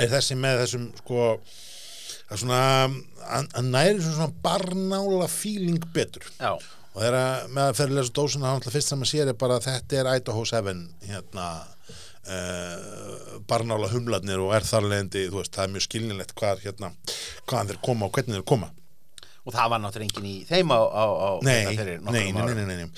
[0.00, 1.28] er þessi með þessum sko
[2.30, 2.60] það er svona
[3.30, 6.24] að að næri svona barnála feeling betur.
[6.40, 9.10] Já, og þegar að- með að fyrir að lesa dósina þá náttúrulega fyrst sem að
[9.12, 10.74] sér er bara að þetta er Idaho 7
[11.10, 11.46] hérna
[12.30, 16.92] uh, barnála humlarnir og er þar leðandi, þú veist, það er mjög skilnilegt hvað hérna,
[17.48, 18.70] hvaðan þeir koma og hvernig þeir koma.
[19.48, 22.66] Og það var náttúrulega enginn í þeim á, á, á Nei, hérna nei, nei, nei,
[22.68, 22.90] nei, nei.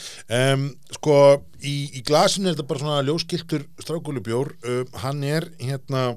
[0.53, 0.65] Um,
[0.99, 1.15] sko,
[1.63, 6.09] í, í glasinu er þetta bara svona ljóskiltur strákulubjór um, hann er hérna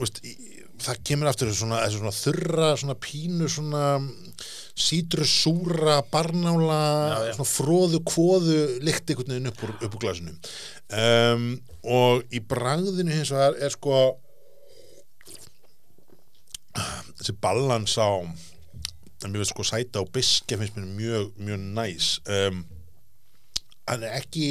[0.00, 0.32] veist, í,
[0.84, 3.84] það kemur aftur þessu svona, þessu svona þurra, svona pínu svona
[4.84, 6.80] sítrusúra barnála,
[7.14, 7.34] Já, já.
[7.36, 10.34] svona fróðu kvóðu lykt einhvern veginn upp úr, upp úr glasinu
[10.98, 11.46] um,
[11.94, 14.00] og í bragðinu hins vegar er sko
[17.20, 18.10] þessi balans á
[19.24, 22.64] mér veist sko sæta og biske finnst mér mjög, mjög næs um,
[23.88, 24.48] hann er ekki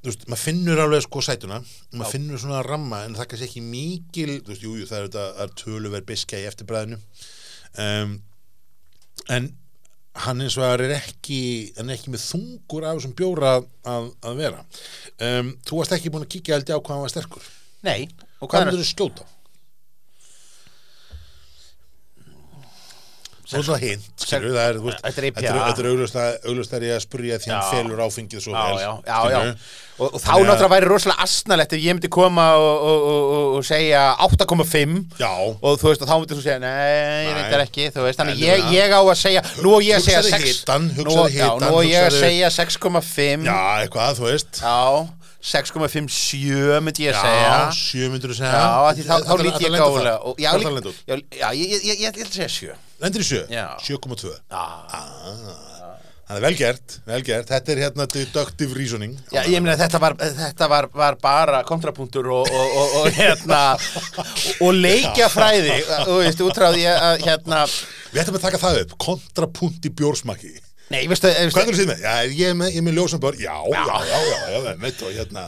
[0.00, 1.58] þú veist, maður finnur alveg sko sætuna.
[1.92, 5.08] Maður finnur svona ramma en það kannski ekki mikil þú veist, jú, jú, það er,
[5.08, 7.00] þetta- er töluverð biske í eftirbræðinu
[7.84, 8.14] um,
[9.36, 9.50] en
[10.24, 11.40] hann eins og það er ekki
[11.76, 14.64] hann er ekki með þungur af þessum bjóra að, að vera.
[15.22, 17.50] Um, þú varst ekki búin að kíkja ég á hvað hann var sterkur.
[17.86, 18.08] Nei,
[18.40, 18.88] og hvað er myndir
[23.58, 26.18] er svona hint, skilur, það er, Þetta er augljóst
[26.78, 29.40] að, spurja því hann felur áfengið svo vel, já, já, já.
[30.00, 33.56] Og, og þá náttúrulega væri rosalega asnalegt ef ég myndi koma og, og, og, og,
[33.58, 35.28] og segja 8,5 Já,
[35.60, 37.36] og þú veist og þá myndir þú segja nei, ég Nei.
[37.36, 40.22] reyndar ekki, þú veist þannig ég, ég á að segja, nú á ég að segja
[40.24, 44.62] Hugsaðu 6 hitann, nú, á ég að segja 6,5 já, eitthvað, þú veist.
[44.64, 44.78] Já
[45.40, 47.44] 6,57 myndi ég að segja.
[47.48, 48.58] Já, sjö myndir þú segja.
[48.60, 53.44] Já, þá, lít ég og, já, ég ætla að segja 7 Lendir í sjö?
[53.48, 53.66] Já.
[53.80, 55.70] 7,2 Já, ah,
[56.30, 57.48] Það er vel gert, vel gert.
[57.50, 59.16] Þetta er hérna deductive reasoning.
[59.34, 63.62] Já, ég meina þetta var, þetta var, var bara kontrapunktur og, og, og, og hérna
[64.64, 67.64] og leikjafræði þú veist, útráði ég að hérna
[68.12, 70.52] Við ætlum að taka það upp, kontrapunkt í bjórsmaki.
[70.90, 72.00] Nei, veistu, Hvað veistu er það með?
[72.04, 73.36] Já, ég er með, ég er með ljósum bör.
[73.40, 75.44] Já, já, já, já, já, já, veit og hérna.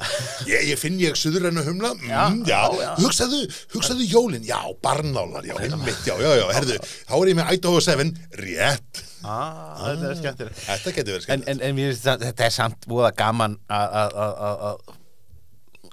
[0.49, 1.91] Ég, ég finn ég suðurennu humla.
[1.99, 2.91] Mm, já, Já, já.
[3.03, 3.41] Hugsaðu,
[3.75, 4.45] hugsaðu jólin.
[4.47, 6.47] Já, barnálar, já, einmitt, já, já, já.
[6.57, 6.79] Herðu,
[7.09, 8.13] þá er ég með Idaho 7.
[8.43, 9.03] Rétt.
[9.23, 11.49] ah, þetta er skemmtilegt Þetta getur verið en, skemmt.
[11.53, 14.97] en, en mér finnst það- þetta er samt búið gaman að- að- að að- að-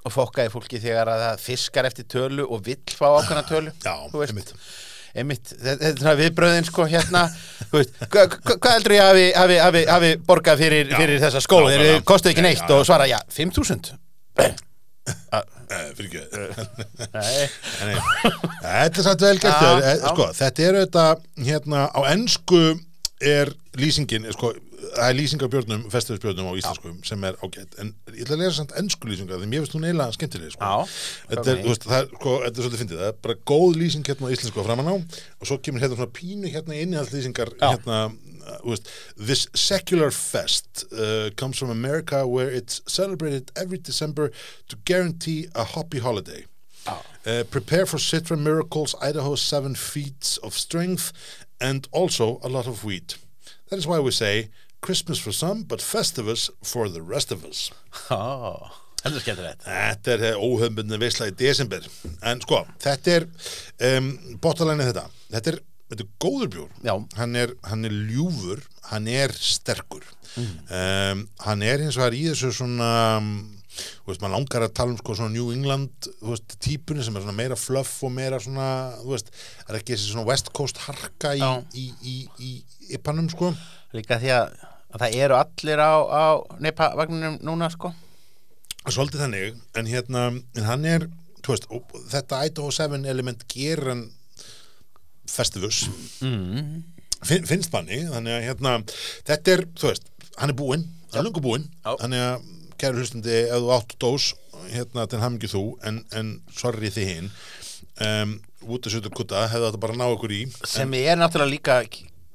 [0.00, 3.70] að fokka í fólki þegar að það fiskar eftir tölu og vill fá ákveðna tölu
[3.84, 4.32] Já, þú veist.
[4.34, 4.52] einmitt.
[5.14, 7.26] Einmitt, þetta er viðbröðin sko hérna,
[7.70, 9.26] hvað heldur ég hafi,
[9.64, 13.18] hafi, hafi, borgað fyrir, fyrir þessa skóla, þeir kostu ekki Nei, neitt og svara, já,
[13.34, 13.96] 5.000
[15.70, 16.22] Eh, Fyrir ekki.
[18.64, 19.84] Þetta er samt vel þér.
[19.86, 22.62] Eh, sko, Þetta er auðvitað hérna, á ennsku
[23.20, 24.50] er lýsingin sko,
[24.94, 28.42] það er lýsing af björnum, festivalsbjörnum á íslensku sem er ágætt, en ég ætla að
[28.42, 30.70] lesa samt ennsku lýsinga því mér finnst hún eiginlega skemmtileg sko.
[30.70, 30.96] Já,
[31.30, 34.10] þetta, er, veist, það, er, sko, þetta er svolítið fyndið, það er bara góð lýsing
[34.10, 34.94] hérna á íslensku framan á.
[35.40, 37.66] Og svo kemur hérna svona pínu hérna innihaldlýsingar Já.
[37.70, 43.78] hérna uh, þú veist, This secular fest uh, comes from America where it's celebrated every
[43.78, 44.30] December
[44.68, 46.44] to guarantee a happy holiday.
[47.26, 51.12] Uh, prepare for Citra Miracles, Idaho 7 feats of strength,
[51.60, 53.18] and also a lot of wheat.
[53.68, 54.48] That is why we say
[54.80, 57.70] Christmas for some, but Festivus for the rest of us.
[58.10, 58.70] Ó,
[59.64, 61.84] þetta er er óhöfnbundin veisla í desember.
[62.26, 63.28] En sko, þetta er,
[63.92, 64.10] um,
[64.42, 65.60] botalæni þetta, þetta er,
[65.92, 66.74] þetta er góður bjór.
[67.16, 70.04] Hann er, hann er ljúfur, hann er sterkur.
[70.36, 72.90] Um, hann er hins vegar í þessu svona,
[73.80, 77.16] þú veist, maður langar að tala um sko svona New England, þú veist, típunni sem
[77.18, 78.68] er svona meira fluff og meira svona,
[79.00, 79.32] þú veist,
[79.66, 81.42] er ekki þessi svona West Coast harka í,
[81.74, 82.52] í, í,
[82.90, 83.52] í, pannum, sko.
[83.96, 84.54] Líka því að,
[84.90, 86.24] að það eru allir á, á
[86.62, 87.94] neipavagninum núna sko.
[88.88, 90.22] Svolítið þannig, en hérna,
[90.56, 91.04] en hann er,
[91.44, 91.66] þú veist,
[92.14, 94.06] þetta Idaho 7 element gerir hann
[95.30, 95.84] festivus,
[96.24, 96.80] mm.
[97.26, 98.72] fin, finnst manni, þannig að hérna,
[99.28, 100.08] þetta er, þú veist,
[100.40, 102.48] hann er búinn, hann er lungu búinn, þannig að
[102.80, 104.30] kæru hlustandi, ef þú áttu dós,
[104.72, 107.32] hérna, til hamingju þú, en, en sorry þið hinn,
[108.06, 108.36] um,
[108.70, 111.80] út að sjötu kutta, hefðu þetta bara ná okkur í, sem er náttúrulega líka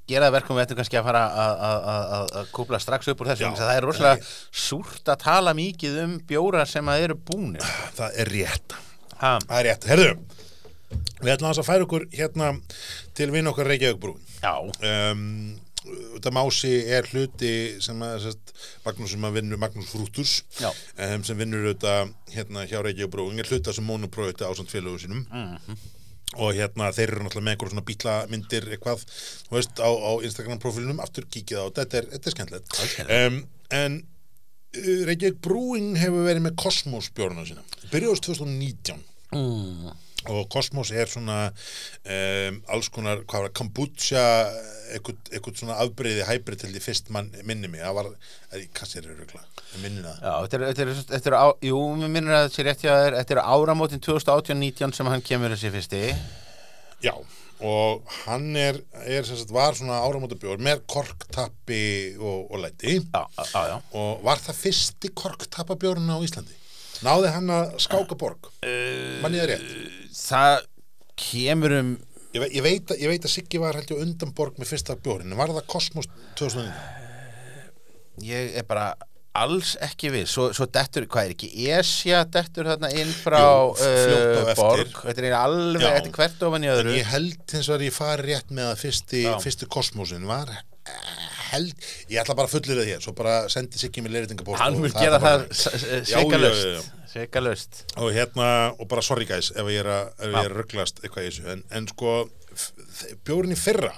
[0.07, 3.53] gera verkum við ættum kannski að fara að- kúpla strax upp úr þessu Já.
[3.57, 7.61] það er rosalega súrt að tala mikið um bjóra sem að eru búnir
[7.97, 8.75] það er rétt.
[9.17, 10.15] ha, Það er rétt, herðu,
[11.23, 12.51] við ætlum að færa okkur hérna
[13.15, 14.19] til vinn okkar Reykjavík brún.
[14.83, 18.35] um, þetta mási er hluti sem að
[18.85, 20.69] Magnús sem að vinnur Magnús Frútus Já.
[20.97, 25.25] um, sem vinnur þetta hérna hjá Reykjavík Brúing er hluti sem monoprójöti ásand félögu sínum
[25.29, 25.77] Mhm.
[26.35, 29.05] Og hérna þeir eru náttúrulega með einhver svona bílamyndir eitthvað,
[29.49, 31.27] þú veist, á, á Instagram profilunum, aftur
[31.59, 32.35] á, þetta er, þetta er
[32.75, 33.27] Það er skemmtilegt.
[33.27, 33.39] um,
[33.79, 38.99] en uh, Reykjavík Brúing hefur verið með Cosmos bjórna sína, byrjuðust 2019
[39.35, 39.93] mm.
[40.31, 44.25] Og Cosmos er svona um, alls konar, hvað var það, kombucha
[44.95, 47.83] eitthvað, svona afbreyði hybrid til því fyrst mann, minni mig.
[47.83, 48.11] Það var,
[48.55, 49.43] er kannski er rögla
[49.83, 52.57] minni það, já, þetta er, þetta er, þetta er á, jú, mér minnir að þetta
[52.57, 56.03] sé rétt hjá þér þetta er áramótin 2018-19 sem hann kemur þessi fyrsti.
[57.03, 57.15] Já
[57.63, 62.97] og hann er, er sem sagt, var svona áramóta bjór með korktappi og, og læti.
[62.99, 66.57] Já, já, já og var það fyrsti korktappabjórn á Íslandi?
[67.05, 68.51] Náði hann að skáka borg?
[68.63, 70.55] Uh, manni það rétt það
[71.19, 71.89] kemur um
[72.35, 74.71] ég, ve ég, veit, að- ég veit að Siggi var held ég undan borg með
[74.73, 76.07] fyrsta bjórn en var það Cosmos
[76.39, 76.71] 2009
[78.25, 78.89] ég er bara
[79.35, 80.25] alls ekki við.
[80.31, 85.25] Svo, svo dettur, hvað er ekki, Esja dettur þarna inn frá Jú, uh, borg, þetta
[85.25, 85.91] er alveg Já.
[85.97, 88.71] þetta er hvert ofan í En öðru ég held hins vegar ég fari rétt með
[88.71, 93.15] að fyrsti, fyrsti kosmosin var eh, held, ég ætla bara að fullur það hér svo
[93.17, 95.45] bara sendi sig ekki með leiritingabóst hann mun gera það
[97.15, 101.29] sveikalöst og hérna, og bara sorry guys ef ég er að, að rugglast eitthvað í
[101.29, 101.45] þessu.
[101.53, 102.15] En, en sko,
[103.27, 103.93] bjórinn í fyrra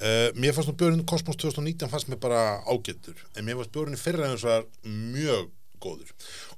[0.00, 3.98] uh, mér fannst nú bjórinn Kosmos 2019 fannst mér bara ágættur en mér fannst bjórinn
[3.98, 5.52] í fyrra eins og mjög
[5.84, 6.12] góður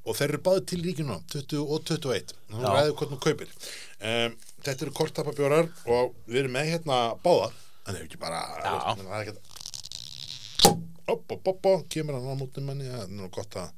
[0.07, 3.55] og þeir eru báði til ríkinu 20 og 21 þannig að ræðu hvernig þú kaupir.
[3.97, 8.43] Um, þetta eru kortapabjórar og við erum með hérna báða en það er ekki bara
[8.63, 9.39] það er ekki
[11.07, 12.89] Opp, opp, opp, opp, kemur hann á mútið manni.
[12.91, 13.69] Það er nú gott að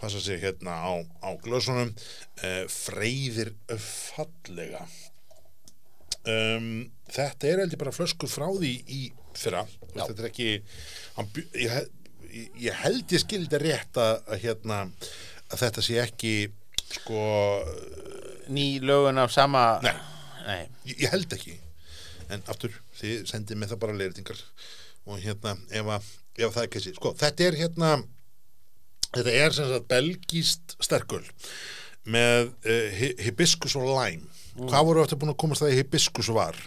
[0.00, 1.92] passa sig hérna á, á glösunum.
[2.42, 4.82] Uh, freyðir fallega
[6.32, 6.70] um,
[7.12, 9.00] þetta er heldur bara flöskuð frá því í
[9.36, 9.64] fyrra.
[9.92, 10.48] Þetta er ekki
[11.16, 11.76] hann, ég,
[12.66, 14.80] ég, held ég skildi rétt að, að hérna
[15.46, 16.34] að þetta sé ekki
[16.96, 17.22] sko
[18.52, 19.94] ný lögun af sama Nei.
[20.46, 20.60] Nei.
[20.86, 21.56] ég, ég held ekki.
[22.32, 24.42] En aftur, þið sendið með það bara leiritingar
[25.06, 27.90] og hérna ef, að, ef það er ekki sko, þetta er hérna
[29.14, 31.22] þetta er sem sagt belgíst sterkul
[32.10, 34.26] með uh, hibiskus og lime
[34.60, 36.58] hvað voru eftir búin að komast það í hibiskus var?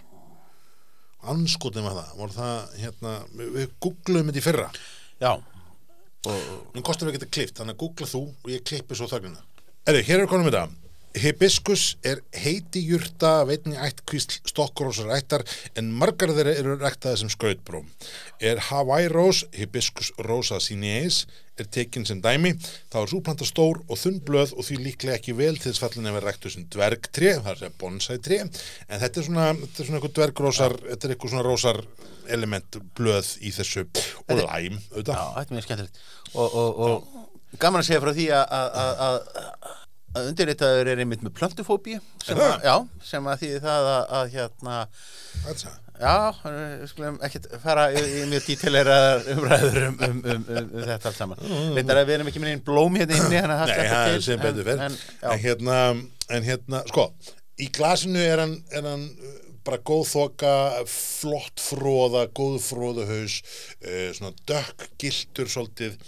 [1.29, 4.67] Anskotin var það, voru það hérna, við, googluðum þetta í fyrra.
[5.19, 5.31] Já,
[6.75, 9.43] nú kostum við ekki að klift, þannig að googla þú og ég klippi svo þögnina.
[9.89, 10.67] Erðu, hér er konum þetta
[11.17, 15.41] Hibiskus er heiti jurta veitni ættkvísl stokkrósar ættar
[15.79, 17.87] en margar þeirra eru ræktaði sem skrautbróm.
[18.37, 21.23] Er Hawaii Rose, Hibiscus rosa sinies,
[21.63, 22.51] er tekinn sem dæmi,
[22.91, 26.09] þá er súplanta stór og þunn blöð og því líklega ekki vel til þess fallin
[26.11, 28.39] ef er ræktuð sem dvergtré, það er að segja bonsai-tré,
[28.89, 31.81] en þetta er svona, þetta er svona eitthvað dvergrósar, þetta er eitthvað svona rósar
[32.29, 33.85] element blöð í þessu
[34.29, 35.25] og læm, já, auðvitað.
[35.35, 36.01] þetta er mjög skemmtilegt
[36.33, 39.75] og, og, og gaman að segja frá því að- að að- að
[40.19, 44.77] að undirritaður er einmitt með plöntufóbíu sem, já, sem að því það að, að hérna?
[45.99, 46.13] Já,
[46.45, 48.99] við skulum ekkert fara í, í mjög dítilegra
[49.33, 51.41] umræður um, um, um, um, um þetta allt saman.
[51.75, 54.39] Veitar að við erum ekki með einn blóm hérna inni, að Nei, það er sem
[54.45, 54.95] betur fyrr En,
[55.27, 55.81] en, hérna,
[56.37, 57.09] en hérna, sko
[57.59, 59.35] í glasinu er hann, er hann uh,
[59.67, 60.53] bara góð þoka,
[60.87, 63.41] flott fróða, góð fróðahaus
[63.83, 65.99] uh, svona dökk giltur svolítið.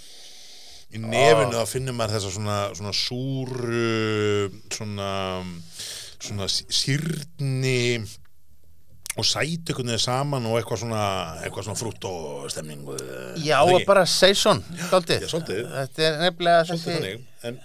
[0.91, 5.11] Í nefinu þá finnur maður þessa svona, svona súru svona
[6.21, 7.77] svona sí- sýrni
[9.19, 11.03] og sæti einhvern veginn saman og eitthvað svona
[11.41, 12.85] eitthvað svona frútt og stemning
[13.43, 15.27] já og bara seison, svolítið.
[15.27, 17.59] Þetta er nefnilega svolítið en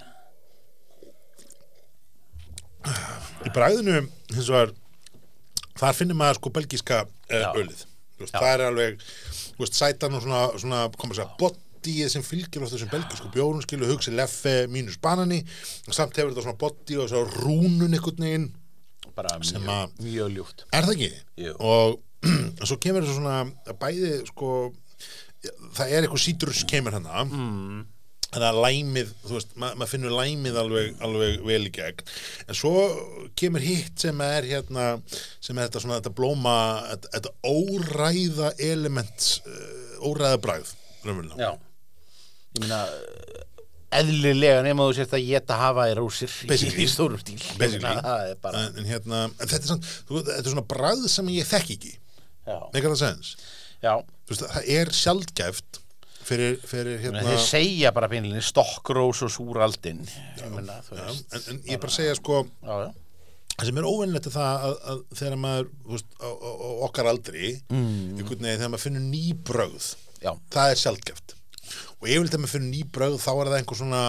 [3.46, 4.00] í bræðinu
[4.32, 4.74] hins vegar
[5.78, 7.86] þar finnir maður sko belgíska uh, ölið.
[8.16, 12.26] Veist, það er alveg þú veist, sætan og svona, svona koma að segja bodyið sem
[12.26, 15.42] fylgir oft þessum belgísku bjórun skilu hugsi leffe mínus banani
[15.86, 18.48] og samt hefur þetta svona body og svo rúnun einhvern veginn
[19.16, 20.66] Bara mjög, að- mjög ljúft.
[20.76, 21.12] Er það ekki?
[21.46, 21.54] Jú.
[21.64, 22.02] Og
[22.68, 24.50] svo kemur þessu svona að bæði sko
[25.76, 27.82] það er eitthvað sítrus kemur hana mm.
[28.30, 32.02] þannig að læmið þú veist, ma maður finnur læmið alveg, alveg vel í gegn
[32.46, 32.72] en svo
[33.38, 36.56] kemur hitt sem er hérna sem er þetta svona þetta blóma
[36.90, 40.74] þetta, þetta óræða element uh, óræða bragð
[41.06, 41.38] raunverulega.
[41.38, 41.52] Já.
[42.56, 42.80] Ég meina,
[43.94, 47.38] eðlilega nema þú sért að geta hafa í rúsir í, stórum stíl.
[48.42, 51.48] Bara, en, en hérna, en þetta er, samt, þú, þetta er svona bragð sem ég
[51.48, 55.80] þekk ekki já, meikar það veist, það er sjaldgæft
[56.26, 60.02] fyrir, fyrir Hérna, þeir segja bara beinlega stokkrós og súraldin.
[60.40, 61.28] Ég meina, þú Já, veist.
[61.30, 62.88] en, en ég bara segja sko Já, já.
[63.54, 67.12] það sem er óvinnlegt er það að, að þegar maður veist, á, á, á okkar
[67.12, 67.94] aldri mm.
[68.18, 69.88] einhvern veginn þegar maður finnur ný brögð
[70.24, 70.32] Já.
[70.50, 71.35] það er sjaldgæft
[72.00, 74.02] og yfirleitt þegar maður finnur ný brögð þá er það einhver svona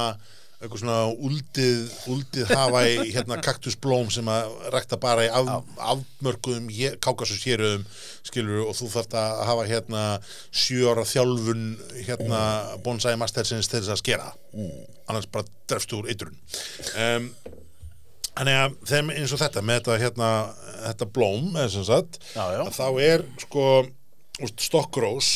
[0.57, 6.71] einhver svona úldið, úldið hafa í hérna kaktusblóm sem að rækta bara í af, afmörkuðum
[7.03, 7.83] kákasus héruðum
[8.25, 10.01] skilur og þú þarft að hafa hérna
[10.49, 11.67] sjö ára þjálfun
[12.07, 12.41] hérna
[12.81, 14.31] bonsai mastersins til þess að skera.
[15.05, 16.33] Annars bara drefst úr eitrun.
[16.97, 17.29] Um,
[18.37, 20.27] Þannig að þeim eins og þetta með þetta, hérna,
[20.83, 22.59] þetta blóm eða sem sagt, Já, já.
[22.69, 23.63] þá er sko
[24.45, 25.29] úst, stokkrós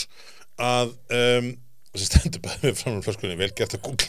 [0.62, 1.48] að um,
[1.92, 4.08] þessi stendur bara við fram á flöskunni vel gert að googla.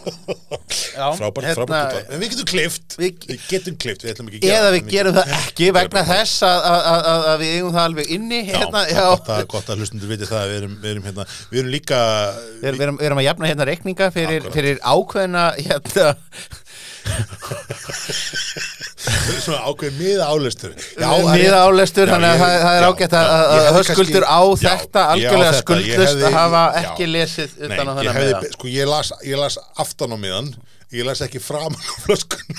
[0.00, 4.38] Já, frábært, hérna- frábært en við getum klift við, Við- getum klift, við ætlum ekki
[4.38, 7.00] að gera Eða við gerum það ekki vegna þess að, að, að,
[7.32, 9.04] að- við eigum það alveg inni Já, hérna, já.
[9.36, 11.98] er gott að, hlustundur viti það að við erum, við erum, hérna, við erum líka
[12.62, 16.08] Við erum, við, erum, að jafna hérna reikninga fyrir, fyrir ákveðna hérna,
[19.40, 20.72] svona ákveðið miða álestur
[21.34, 23.26] miða álestur þannig að það, það er ágætt að,
[23.76, 28.40] höskuldur á þetta algjörlega skuldlust að hafa ekki lesið utan á þennan miða.
[28.56, 30.48] sko, ég, las, ég las aftan á miðan
[30.90, 32.44] ég las ekki fram á flöskun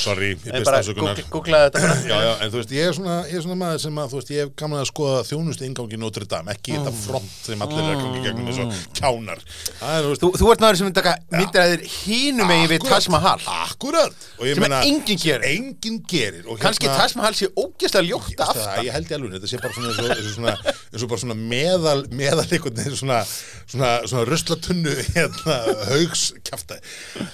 [0.00, 1.16] sorry, ég En byrst bara afsökunar.
[1.16, 3.80] googla- googlaðu þetta já, já, en þú veist, ég er svona, ég er svona maður
[3.84, 6.92] sem að, þú veist, ég hef gaman að skoða þjónustu ingangi Notre Dame, ekki þetta
[7.04, 9.44] front sem allir er að gangi gegnum eins og kjánar.
[9.80, 13.38] Er, þú Þú, þú ert maður sem myndir að þér hínum megin við Taj Mahal.
[13.46, 14.14] akkurat.
[14.40, 15.44] Og ég Sem meina, enginn gerir.
[15.50, 16.44] enginn gerir.
[16.60, 19.60] Kannski hérna- Taj Mahal sé ógeðslega ljóta Veistu það, ég held ég alveg, þetta sé
[19.60, 20.56] bara svona
[20.90, 23.20] eins og, bara svona meðal meðal einhvern veginn svona,
[23.66, 25.56] svona, svona ruslatunnu hérna,
[25.90, 26.78] haugs kjafta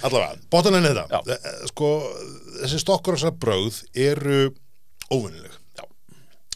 [0.02, 1.06] allavega, bótan er þetta.
[1.10, 1.20] Já.
[1.36, 1.90] Eh, sko,
[2.62, 4.40] þessi stokkur og þessar brögð eru
[5.12, 5.84] óvinnileg Já.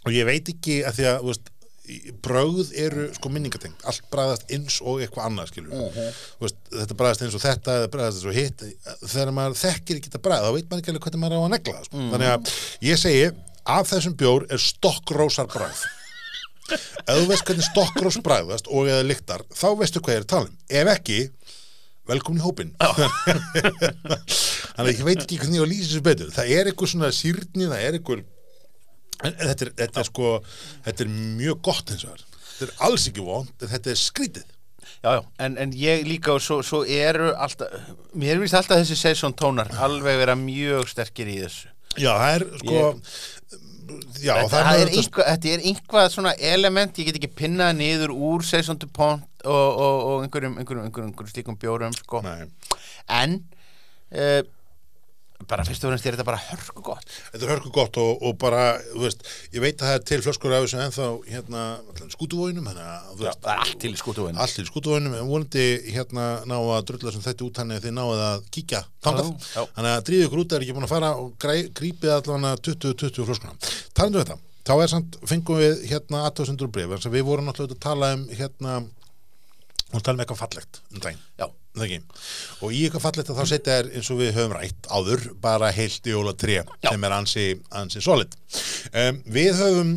[0.06, 1.50] og ég veit ekki að því að veist,
[2.22, 6.10] brögð eru sko minningatengt allt bræðast eins og eitthvað annað skilur Mhm.
[6.38, 8.62] þú veist, þetta bræðast eins og þetta eða bræðast eins og hitt
[9.10, 11.54] þegar maður þekkir ekki þetta bræð þá veit maður ekki alveg hvernig maður á að
[11.56, 11.96] negla sko.
[11.96, 12.10] Mhm.
[12.14, 12.52] þannig að
[12.90, 13.24] ég segi
[13.66, 15.82] af þessum bjór er stokkrósar bræð
[16.70, 20.30] ef þú veist hvernig stokkrós bræðast og eða lyktar þá veistu hvað ég er að
[20.30, 21.18] tala um ef ekki,
[22.10, 22.74] velkomin í hópin
[24.74, 27.70] þannig að ég veit ekki hvernig ég lýsa þessu betur það er eitthvað svona sýrni
[27.70, 28.28] það er eitthvað
[29.26, 30.30] En þetta er, þetta er sko,
[30.86, 32.22] þetta er mjög gott eins og þar.
[32.46, 34.54] Þetta er alls ekki vond, en þetta er skrítið.
[35.00, 38.98] Já, já, en, en ég líka og svo, svo eru alltaf, mér finnst alltaf þessi
[39.00, 41.70] season tónar alveg vera mjög sterkir í þessu.
[41.96, 42.82] Já, það er sko,
[44.20, 47.32] já, þetta, það er er þetta, einhvað, þetta er einhvað svona element, ég get ekki
[47.42, 51.96] pinnað niður úr season to pont og, og, og einhverjum, einhverjum, einhverjum, einhverjum slíkum bjórum,
[51.96, 52.22] sko.
[52.26, 52.48] nei,
[53.10, 53.40] En,
[54.14, 54.40] uh,
[55.48, 57.06] bara fyrst og fremst er þetta bara hörku gott.
[57.32, 58.64] þetta er hörku gott og, og bara,
[58.98, 59.24] veist,
[59.54, 61.62] ég veit að það er til flöskur af þessu ennþá, hérna,
[62.12, 64.40] skútuvóinum, allt til í skútuvinn.
[64.40, 68.20] allir skútuvóinum, en vonandi, hérna, ná að drulla sem þetta út hann eða þið náðu
[68.26, 69.32] að kíkja þangað.
[69.76, 73.56] Þannig að dríðu ykkur út er ekki búin að fara og grípið allavega 20-20 flöskuna.
[73.96, 74.38] Talandu þetta,
[74.68, 78.12] þá er samt, fengum við hérna 800 bref, þannig að við vorum náttúrulega að tala
[78.18, 78.76] um hérna,
[79.90, 81.24] og tala um eitthvað fallegt um daginn.
[81.78, 82.00] Ekki.
[82.66, 85.70] Og í eitthvað fallegt að þá setja er eins og við höfum rætt áður, bara
[85.74, 87.44] heilt jóla 3 sem er ansi,
[87.78, 88.34] ansi solid.
[88.90, 89.92] Um, við höfum,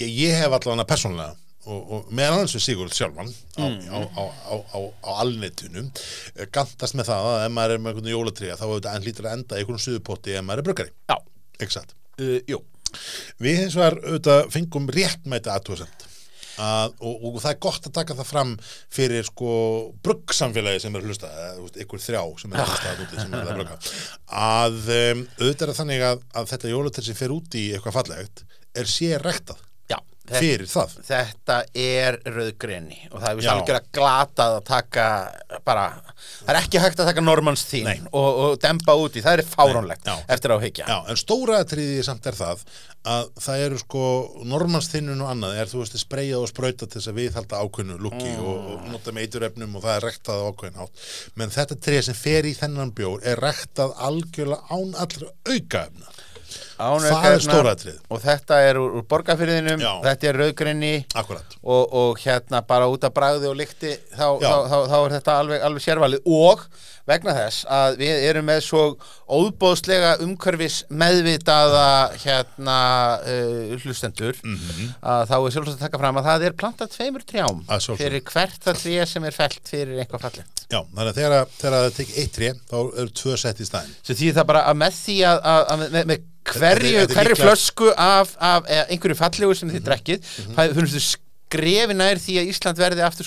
[0.00, 1.36] ég, ég hef allavega persónlega
[1.66, 6.96] og, og meðan annars við Sigurð sjálfan á, á, á, á, á, alnetunum eh, gantast
[6.98, 9.58] með það að ef maður er með einhvern jólatriða þá hefur þetta lítur að enda
[9.58, 11.96] í einhvern suðupotti ef maður er satt.
[12.22, 12.60] uh.
[13.42, 16.05] Við hins vegar auðvitað fengum réttmæta aðtúrsend
[16.62, 18.52] að, og, og það er gott að taka það fram
[18.96, 19.52] fyrir sko
[20.06, 21.30] bruggsamfélagi sem er hlusta,
[21.84, 23.78] ykkur þrjá sem er hlusta úti, sem er að brugga.
[24.46, 28.44] Að um, auðvitað er þannig að, að þetta jólatir sem fer út í eitthvað fallegt
[28.76, 29.62] er sér rektað
[30.30, 33.52] fyrir það þetta er rauðgreni og það er vist Já.
[33.54, 35.06] algjör að glatað að taka
[35.66, 35.86] bara,
[36.42, 39.50] það er ekki hægt að taka normans þín og, og dempa út í, það er
[39.50, 40.16] fáránlegt Já.
[40.36, 40.88] eftir á higgja.
[40.90, 42.66] Já, en stóra atriði samt er það
[43.06, 44.02] að það eru sko
[44.50, 48.32] normansthinnun og annað er þú veist spreyjað og sprauta til þess að viðhalda ákveðnu lukki
[48.42, 51.06] og, og nota með eiturefnum og það er rektað ákveðin átt
[51.38, 56.15] menn þetta tré sem fer í þennan bjór er rektað algjörlega án allra aukaefna Án
[56.76, 57.40] Það er aukaefna.
[57.46, 57.98] stóra atriði.
[58.10, 59.92] Og þetta er úr, úr borgarfyrðinum, Já.
[60.04, 60.42] þetta er
[61.14, 65.14] Akkurat og, og hérna bara út af bragði og lykti þá, þá, þá, þá er
[65.16, 66.66] þetta alveg, alveg sérvalið og
[67.06, 68.80] vegna þess að við erum með svo
[69.30, 71.84] óbóðslega umhverfis meðvitaða
[72.22, 72.78] hérna
[73.22, 74.90] uh, hlustendur Mhm.
[75.02, 77.62] að þá er sjálfsagt að taka fram að það er plantað tveimur trjám
[77.96, 81.90] fyrir hvert það tré sem er felt fyrir eitthvað fallegt Já, þannig að þegar, það
[82.00, 84.98] tekið eitt tré þá eru tvö sett í staðinn sem því það bara að með
[85.04, 86.24] því að, að, að með, með
[86.54, 90.74] hverju, er- er hverju flösku af, af einhverju fallegu sem þið drekkið mm Mhm.
[90.80, 91.06] finnst þið
[91.46, 93.24] skrefi nær því að Ísland verði aftur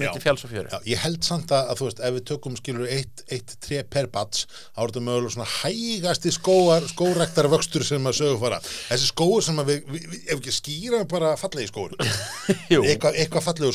[0.00, 0.08] Já.
[0.08, 2.54] milli fjáls og fjöru Já, ég held samt að, að þú veist, ef við tökum
[2.56, 7.84] skilur eitt, eitt tré per bats, þá er þetta mögulega svona hægasti skóar, skórektar vöxtur
[7.84, 8.60] sem að sögu fara.
[8.88, 11.92] Þessi skóur sem að við, við, við ef ekki skýra bara fallegi skóur,
[12.72, 12.80] Jú.
[12.82, 13.72] eitthvað eitthva fallegu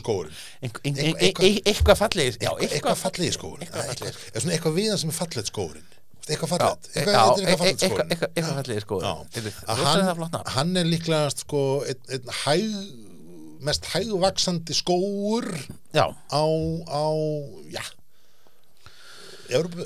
[1.06, 1.46] ein- Eitthvað-
[2.02, 4.16] fallegi já, eitthvað fallegi skóur, eitthvað fallegi
[4.82, 5.86] viðan sem er fallet skóurinn,
[6.32, 8.70] eitthvað e- eitthvað, er
[9.04, 9.14] Já,
[9.70, 12.80] að hann, hann, er líklegast sko einn, einn hæg,
[13.66, 15.48] mest hægvaksandi skóur
[15.96, 16.44] já, á,
[16.90, 17.06] á,
[17.74, 17.84] já
[19.54, 19.86] Európu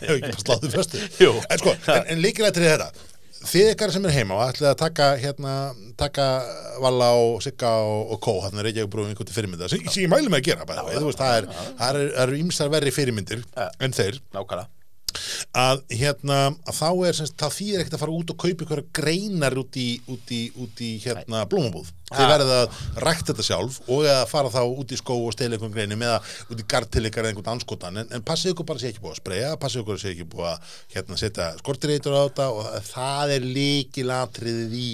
[0.00, 1.00] Hefur ekki bara sláðu föstu.
[1.20, 1.34] Jú.
[1.52, 2.88] En sko, en, en líkilega til þetta
[3.44, 5.54] Þið ykkar sem er heima og ætlið að taka hérna,
[6.00, 6.26] taka
[6.82, 10.08] Valla og Sigga og, og Kó, hann er ekki brúin einhvern til fyrirmynda sem, ég
[10.10, 13.44] mæli með að gera, bæði, þú veist, það er eru- ýmsar verri fyrirmyndir
[13.84, 14.20] en þeir.
[14.34, 14.70] Nákvæmlega
[15.56, 18.82] að hérna að þá er semst, það þýðir ekkert að fara út og kaupa ykkur
[19.00, 21.92] greinar út í, út í, út í hérna blómabúð.
[22.14, 25.56] Þið verðið að rækta þetta sjálf og að fara þá út í skó og stela
[25.56, 26.18] einhvern greinum eða
[26.52, 28.02] út í gartilikar eða einhvern anskotan.
[28.02, 30.50] En, en passið ykkur bara sé ekki búið að spreja passið ykkur sé ekki búið
[30.52, 34.90] að hérna, setja skortireitur á þetta og það er líkilatriðið í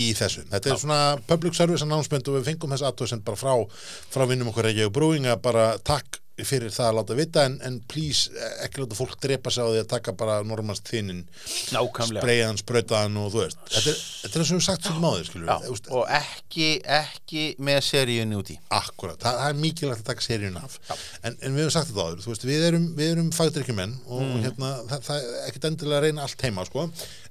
[0.00, 0.46] í þessu.
[0.48, 3.82] Þetta er svona public service announcement og við fengum þess aðtöðsend bara frá,
[4.12, 7.74] frá vinnum okkur Reykjavík Brewing að bara takk fyrir það að láta vita en, en
[7.92, 11.20] please eh, ekki láta fólk drepa sig á því að taka bara normast þinnin
[12.22, 13.60] spreyðan, sprautaðan og þú veist.
[13.68, 15.30] Þetta er, þetta er sem við sagt sem máður
[15.98, 16.68] og ekki,
[16.98, 18.56] ekki með seríunni úti.
[18.72, 20.78] Akkurat, það, það er mikilvægt að taka seríun af.
[21.22, 24.42] En, en við höfum sagt þetta áður, þú veist við erum, erum fagdrykkjumenn og Mm.
[24.46, 26.86] hérna, það, það er ekkit endilega að reyna allt heima sko.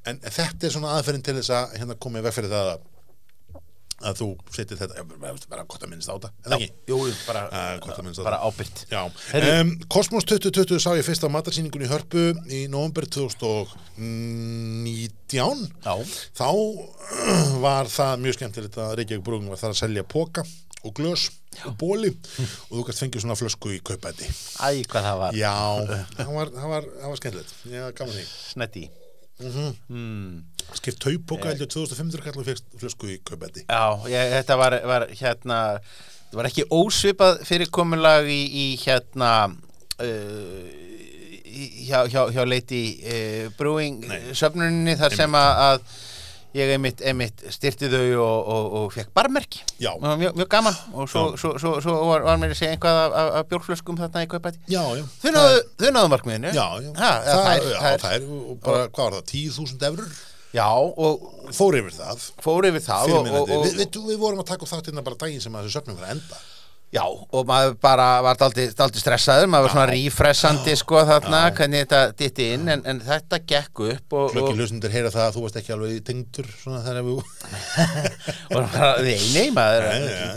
[0.06, 2.86] en þetta er svona aðferðin til þess að hérna, koma í veg fyrir það að,
[4.08, 4.96] að þú setið þetta,
[5.50, 6.70] bara, gott að minnst á þetta en ekki?
[6.92, 6.98] Jú,
[7.28, 7.50] bara, á
[8.24, 8.46] bara það.
[8.48, 8.78] ábyrgt.
[8.92, 9.02] Já,
[9.62, 15.96] um, Kosmos 2020 sá ég fyrst á matarsýningunni Hörpu í november 2019 Já.
[16.38, 16.50] þá
[17.66, 20.42] var það mjög skemmtilegt að Reykjavík Brúðum var þar að selja póka
[20.82, 21.24] og glös
[21.68, 24.26] og bóli og þú kannst fengið svona flösku í kaupæti.
[24.64, 25.32] Æ, hvað það var.
[25.38, 25.56] Já,
[26.18, 27.52] það var, það var, það var skemmtilegt.
[27.70, 27.86] Já,
[29.40, 34.36] gaman því Snetti Skipt taupóka heldur 2500 kall og fyrst flösku í kaupæti Já, ég,
[34.38, 35.58] þetta var, var hérna
[36.32, 40.70] Það var ekki ósvipað fyrirkomulag í, í hérna uh,
[41.52, 44.32] hjá, hjá, hjá Lady uh, Brewing Nei.
[44.38, 45.82] söfnuninni þar sem að, að
[46.58, 49.62] ég einmitt, einmitt styrti þau og, og, og fekk barmerki
[50.20, 53.16] mjög, mjög gaman og svo, svo, svo, svo var, var mér að segja einhvað af,
[53.40, 54.60] af, bjórflöskum þarna í kaupæti.
[55.24, 55.32] Þau
[55.96, 56.92] náðu, markmiðinu Já, já.
[57.00, 58.04] Ha, eða það, þær, já, þær.
[58.04, 60.12] þær, og bara, hvað var það, 10.000 eurur?
[60.52, 62.26] Já, og Fór yfir það.
[62.44, 65.04] fór yfir það og, og, og, Við, við, við vorum að taka upp þátt hérna
[65.08, 66.42] bara daginn sem að þessu söfnum var að enda.
[66.92, 68.66] Já, og maður bara var daldi
[69.00, 73.84] stressaður, maður var svona rífressandi sko þarna, hvernig þetta ditti inn en, en þetta gekk
[73.86, 77.06] upp og, Klökki og, hlustundir heyra það að þú varst ekki alveg tengdur svona þegar
[77.08, 77.22] við
[78.58, 79.88] og bara, nei, nei, maður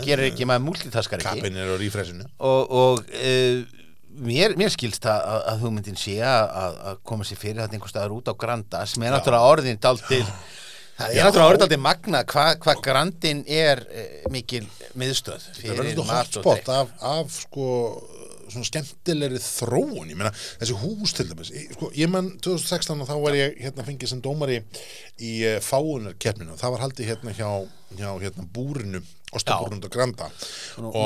[0.07, 1.41] gerir ekki, maður múltitaskar ekki.
[1.43, 2.29] Kappin er á rífressinu.
[2.39, 3.83] og, og uh,
[4.23, 7.91] mér, mér skilst að, að, að hugmyndin sé að, að- koma sér fyrir þetta einhver
[7.91, 10.23] staðar út á Granda sem er náttúrulega orðin daldi
[10.95, 14.63] það er náttúrulega orðin daldi magna hvað hva Grandin er uh, mikil
[14.95, 17.69] miðstöð Það fyrir verður þetta mat og hotspot af, af sko
[18.53, 20.11] svona skemmtilegri þróun.
[20.11, 23.87] Ég meina, þessi hús til dæmis sko, ég man 2016 og þá var ég hérna
[23.87, 24.61] fengið sem dómari
[25.19, 27.49] í uh, fáunarkeppninu og það var haldið hérna hjá,
[27.95, 29.03] hjá hérna búrinu
[29.35, 30.27] Ostabúrinu og Granda.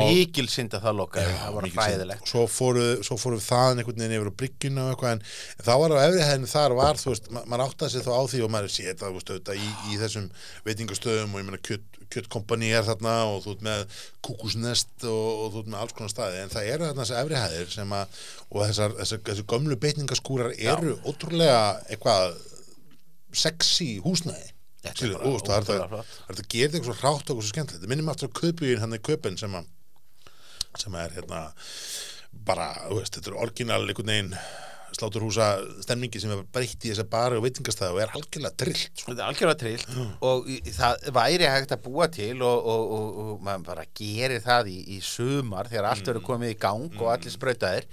[0.09, 4.17] Mikil synd að það lokaði, það var fræðilegt svo fóru, svo fóru þaðan einhvern veginn
[4.19, 5.23] yfir bryggjuna og eitthvað en,
[5.65, 8.23] þá var á efri hæðinu þar var þú veist, ma maður áttaði sig þá á
[8.33, 10.29] því og maður sé þetta, í, í þessum
[10.67, 15.49] veitingastöðum og ég meina kjött, kjöttkompani er þarna og þú ert með kúkusnest og, og
[15.53, 16.43] þú ert með alls konar staði.
[16.43, 20.55] En það eru þarna þessi efri hæðir sem að og þessar, þessar, þessar gömlu beitningaskúrar
[20.57, 22.39] eru ótrúlega eitthvað
[23.43, 24.53] sexy húsnæði.
[24.80, 26.14] Þetta er bara það er ótrúlega það flott.
[26.14, 27.82] það er þetta gerir eitthvað svo hrátt og svo skemmtilegt.
[27.82, 29.76] Þetta minnum aftur á kaupugin hann í kaupin sem að
[30.80, 31.43] sem er hérna
[32.45, 34.36] bara, þú veist, þetta er orginal einhvern veginn
[35.00, 35.47] sláturhúsa
[35.86, 39.12] stemningi sem er breytt í þessa bari og veitingastæði og er algjörlega drillt sko.
[39.14, 43.22] Þetta er algjörlega trill og í- það væri hægt að búa til og, og, og,
[43.24, 47.10] og maður bara gerir það í, í sumar þegar allt verður komið í gang og
[47.16, 47.88] allir sprautaðir.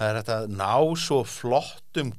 [0.00, 2.12] Það er hægt að ná svo flottum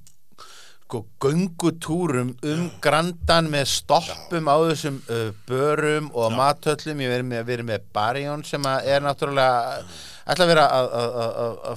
[0.92, 7.46] sko, göngutúrum um grandan með stoppum á þessum uh, börum og matöllum ég verið með,
[7.48, 9.86] verið með Barjón sem er náttúrulega
[10.32, 10.90] ætla að vera að,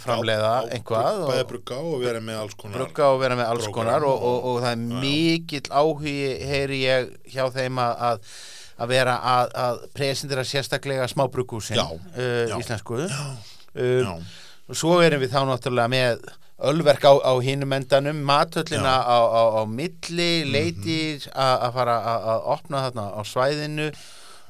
[0.03, 2.77] framleiða einhvað og- brugga og vera með alls konar
[3.23, 6.17] vera með alls konar og, og, og- það er mikill áhugi
[6.51, 8.39] heyri ég hjá þeim að, að,
[8.97, 12.57] vera að, að presentera sérstaklega smábruggúsin Já, uh, já.
[12.59, 12.99] íslensku.
[13.07, 13.27] Já,
[13.79, 14.17] uh,
[14.69, 16.27] og svo erum við þá náttúrulega með
[16.59, 20.99] ölverk á, á hinum endanum matöllina á, á, á milli leiti
[21.35, 23.89] að fara að opna þarna á svæðinu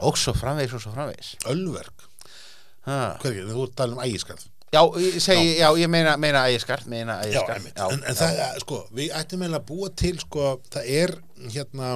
[0.04, 1.36] og svo framvegis og svo framvegis.
[1.48, 2.08] Ölverk?
[2.84, 6.44] Hvað er ekki, þú ert talað um ægiskarð já, ég segi, já, ég meina, meina
[6.50, 7.78] ægiskart meina Já, ægiskart einmitt.
[7.78, 11.14] en, en það, er, sko, við ættum eiginlega að búa til, sko, það er
[11.54, 11.90] hérna,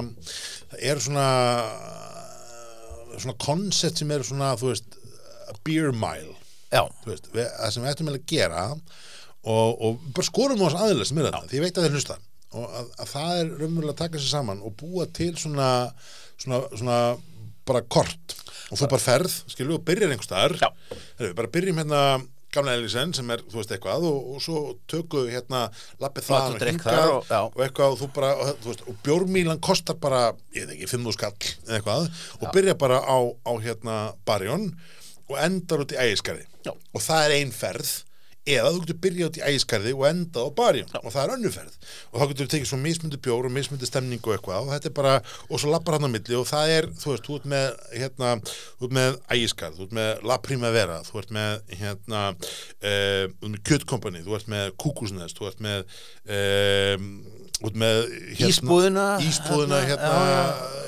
[0.71, 1.25] það er svona
[3.19, 4.97] svona koncept sem er svona, þú veist
[5.67, 6.35] beer mile,
[6.71, 8.65] já, þú veist við, það sem við ættum eiginlega að gera
[9.43, 11.97] og, og bara skorum á þess aðeins sem er þetta, því ég veit að þeir
[11.99, 12.17] hlusta.
[12.49, 15.69] Og að, að það er raunverulega að taka sér saman og búa til svona
[16.39, 16.97] svona, svona
[17.69, 18.35] bara kort.
[18.69, 20.11] Og þú bara ferð, við, og byrjar
[20.61, 20.69] Já.
[21.19, 22.01] Heyrðu, bara byrjum hérna
[22.53, 25.63] gamla Elisen sem er, þú veist, eitthvað og, og svo tökum við hérna
[26.01, 27.39] lappið það og þar og- já.
[27.45, 30.21] og eitthvað og þú bara, og, þú veist, og bjórmílan kostar bara,
[30.57, 32.09] ég veit ekki, 5.000 skall eða eitthvað
[32.39, 34.71] og byrja bara á, á hérna barjón
[35.29, 36.73] og endar út í ægiskarði Já.
[36.73, 37.91] og það er ein ferð
[38.55, 41.51] eða þú getur byrjað út í ægiskarði og endað á barjón og það er önnu
[41.53, 41.77] ferð
[42.09, 44.89] og þá getur þú tekið svo mismundi bjór og mismundi stemning og eitthvað og þetta
[44.89, 45.13] er bara,
[45.49, 48.33] og svo lappar hann á milli og það er, þú veist, þú ert með hérna,
[48.79, 53.59] þú ert með ægiskarð, þú ert með La Primavera, þú ert með hérna, uh, með
[53.69, 57.09] Kjötkompani þú ert með Kúkusnest, þú ert með um,
[57.59, 60.87] þú ert með hérna, Ísbúðina, Ísbúðina, hérna, hérna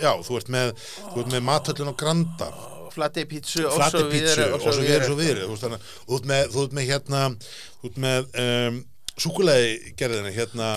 [0.00, 0.74] já, þú ert með,
[1.20, 2.50] með matöllin á Granda
[2.94, 5.46] flati pítsu og svo videre og svo svo videre.
[5.50, 7.22] Þú, ert með, þú ert með hérna
[7.80, 8.82] þú ert með um,
[9.20, 10.68] súkulega gerðina hérna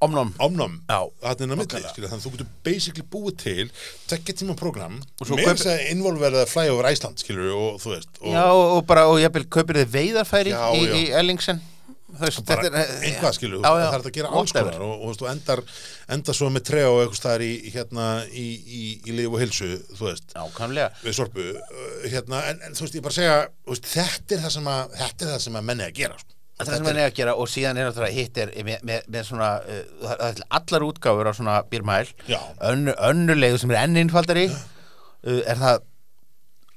[0.00, 1.92] omnum omnum Já, á milli, nákvæmlega.
[1.92, 3.70] skilja, þannig að þú getur basically búið til
[4.10, 7.94] tekja tíma program Og með þess að involverða að flæja over Æsland skilur og þú
[7.94, 11.02] veist og Já, og, og bara, og ég vil kaupir þið veiðarfæri Já, í, í
[11.16, 11.62] Ellingsen
[12.20, 14.84] Veist, bara þetta er einhvað skilur, Já, já, það er þetta að gera alls konar
[14.86, 15.62] og, og, þú endar,
[16.16, 18.46] endar svo með trega og eitthvað staðar í, hérna í,
[18.80, 20.30] í, í lif og hilsu, þú veist.
[20.36, 20.92] Nákvæmlega.
[21.02, 23.36] Við sorpu, uh, hérna en, en þú veist, ég bara segja,
[23.72, 26.32] veist, þetta er það sem að þetta er það sem að menni að gera sko.
[26.56, 29.08] Það er sem hann er að gera og síðan er náttúrulega hitt er með, með,
[29.12, 32.38] með svona uh, það er allar útgáfur á svona bírmæl Já.
[32.64, 35.84] Önnu, önnulegu sem er enn innfaldari uh, er það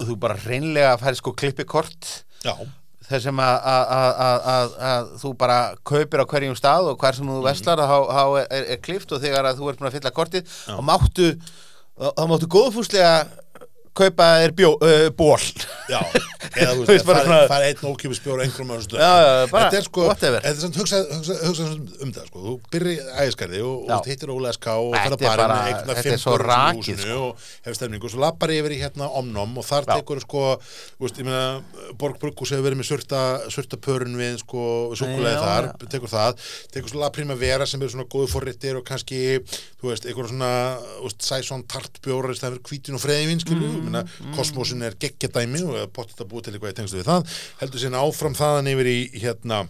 [0.04, 2.12] þú bara reynlega færi sko klippikort.
[2.44, 2.54] Já,
[3.10, 7.98] þess sem að, þú bara kaupir á hverjum stað og hver sem þú veslar þá,
[8.10, 10.82] þá er, er, er klift og þegar að þú ert búin að fylla kortið þá
[10.86, 11.30] máttu
[12.00, 13.14] þá máttu góðfúslega
[14.00, 15.38] kaupa þér bjó, uh, ból
[15.90, 16.00] Já,
[16.60, 18.72] eða þú veist, það svona- er einn ókipis bjór einhverjum
[19.52, 20.42] bara Þetta er sko, whatever.
[20.46, 21.68] þetta er samt hugsa, hugsa, hugsa
[22.06, 25.98] um það sko, þú byrri ægiskarði og, og hittir Óla SK og er barinn þetta
[26.00, 27.20] fimm er börn í húsinu sko.
[27.30, 28.06] og hefur stemningu.
[28.10, 30.44] Og svo lappar yfir í hérna omnom og þar tekur sko,
[31.00, 34.64] þú veist, ég meina Borg Brugghús hefur verið með surta, surta pörun við sko,
[35.00, 35.90] súkulega Já, þar já.
[35.96, 39.22] tekur það, tekur svo La Primavera sem er svona góðu forrittir og kannski
[39.82, 40.54] þú veist, einhver svona,
[41.00, 41.22] þú veist,
[43.90, 47.10] skilju, mm, minna, kosmosin er geggjadæmi og pottet að búa til eitthvað í tengstu við
[47.10, 49.66] það heldur síðan áfram þaðan yfir í hérna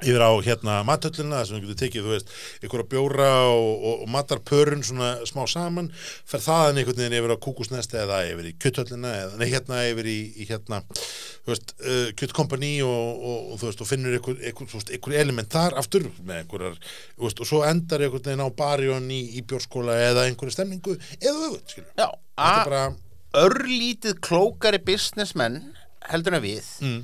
[0.00, 4.10] yfir á hérna matöllina sem við getum tekið, þú veist, einhverja bjóra og, og, og
[4.12, 5.90] matarpörun svona smá saman
[6.28, 10.08] fer þaðan einhvern veginn yfir á kúkusnesti eða yfir í kjöttöllina eða nei, hérna yfir
[10.10, 14.78] í, í hérna þú veist, uh, kjöttkompani og, og, þú veist, og finnur einhver, þú
[14.78, 16.80] veist, einhver element þar aftur með einhverjar,
[17.26, 21.50] veist, og svo endar einhvern veginn á barjón í, í bjórskóla eða einhverju stemningu eða
[21.50, 22.84] öfut, skilur Já, þetta er bara,
[23.36, 25.60] örlítið klókari businessmenn
[26.10, 27.00] heldur en við mm,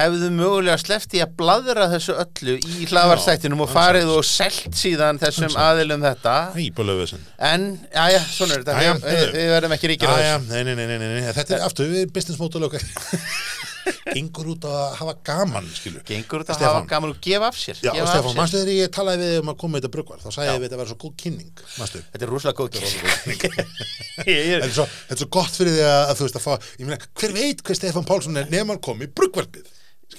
[0.00, 5.20] hefðu mögulega sleppt í að bladra þessu öllu í hlaðvarstættinum og farið og selt síðan
[5.22, 6.36] þessum aðilum þetta.
[7.00, 8.98] Vesinn en, já, svona er þetta.
[9.06, 10.46] Við, verðum ekki ríkir á þessu.
[10.50, 12.86] nei, nei, nei, nei, nei, þetta er aftur, við erum business okkar
[14.14, 16.02] gengur út að hafa gaman, skilur.
[16.08, 16.76] Gengur þetta að Stefán.
[16.80, 18.38] hafa gaman og gefa af sér Já, gefa Stefán, sér.
[18.40, 20.66] manstu þegar ég talaði við um að koma með þetta brugvar, þá sagði ég við
[20.68, 22.02] þetta að vera svo góð kynning, manstu?
[22.12, 23.40] Þetta er rosalega góð kynning.
[24.20, 27.00] Þetta er- svo, þetta gott fyrir því að, að þú veist að fá, ég meina,
[27.20, 29.70] hver veit hver Stefán Pálsson er nefn hann kom í brugvarpið,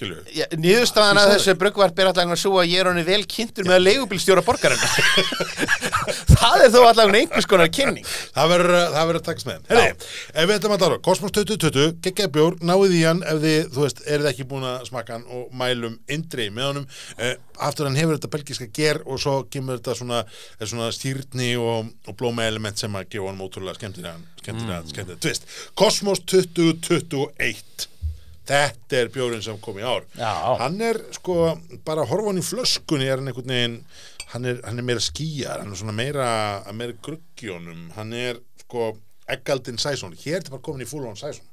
[0.02, 3.76] Niðurstaðan Þú að þessu bruggvarp er allavega svo að ég er honum vel kynntur með
[3.76, 4.82] að leigubílstjóra borgarinn
[6.42, 9.76] Það er þó allavega einhvers konar kynning Það verður að- það verður að takast með
[9.92, 13.84] ef við ætlum að tala, Kosmos 2020, geggjaði bjór, náið í hann ef þið, þú
[13.86, 16.88] veist, eruð ekki búin að smaka hann og mælum indri með honum.
[17.20, 17.34] Uh,
[17.68, 20.24] aftur hann hefur þetta belgiska ger og svo kemur þetta svona,
[20.58, 25.22] er svona stýrni og, og blóma element sem að gefa honum ótrúlega skemmtilega, skemmtilega, skemmtilega
[25.28, 25.48] twist.
[25.78, 27.91] Kosmos 2021.
[28.50, 30.08] Þetta er bjórinn sem kom í ár.
[30.18, 30.32] Já.
[30.64, 31.36] Hann er sko,
[31.86, 33.76] bara að horfa hann í flöskunni er hann einhvern veginn,
[34.34, 36.28] hann er, hann er meira skýjar, hann er svona meira,
[36.74, 38.90] meira gruggjónum, hann er sko
[39.32, 41.46] eggaldinn sæsón, hér er þetta bara komin í full on sæsón.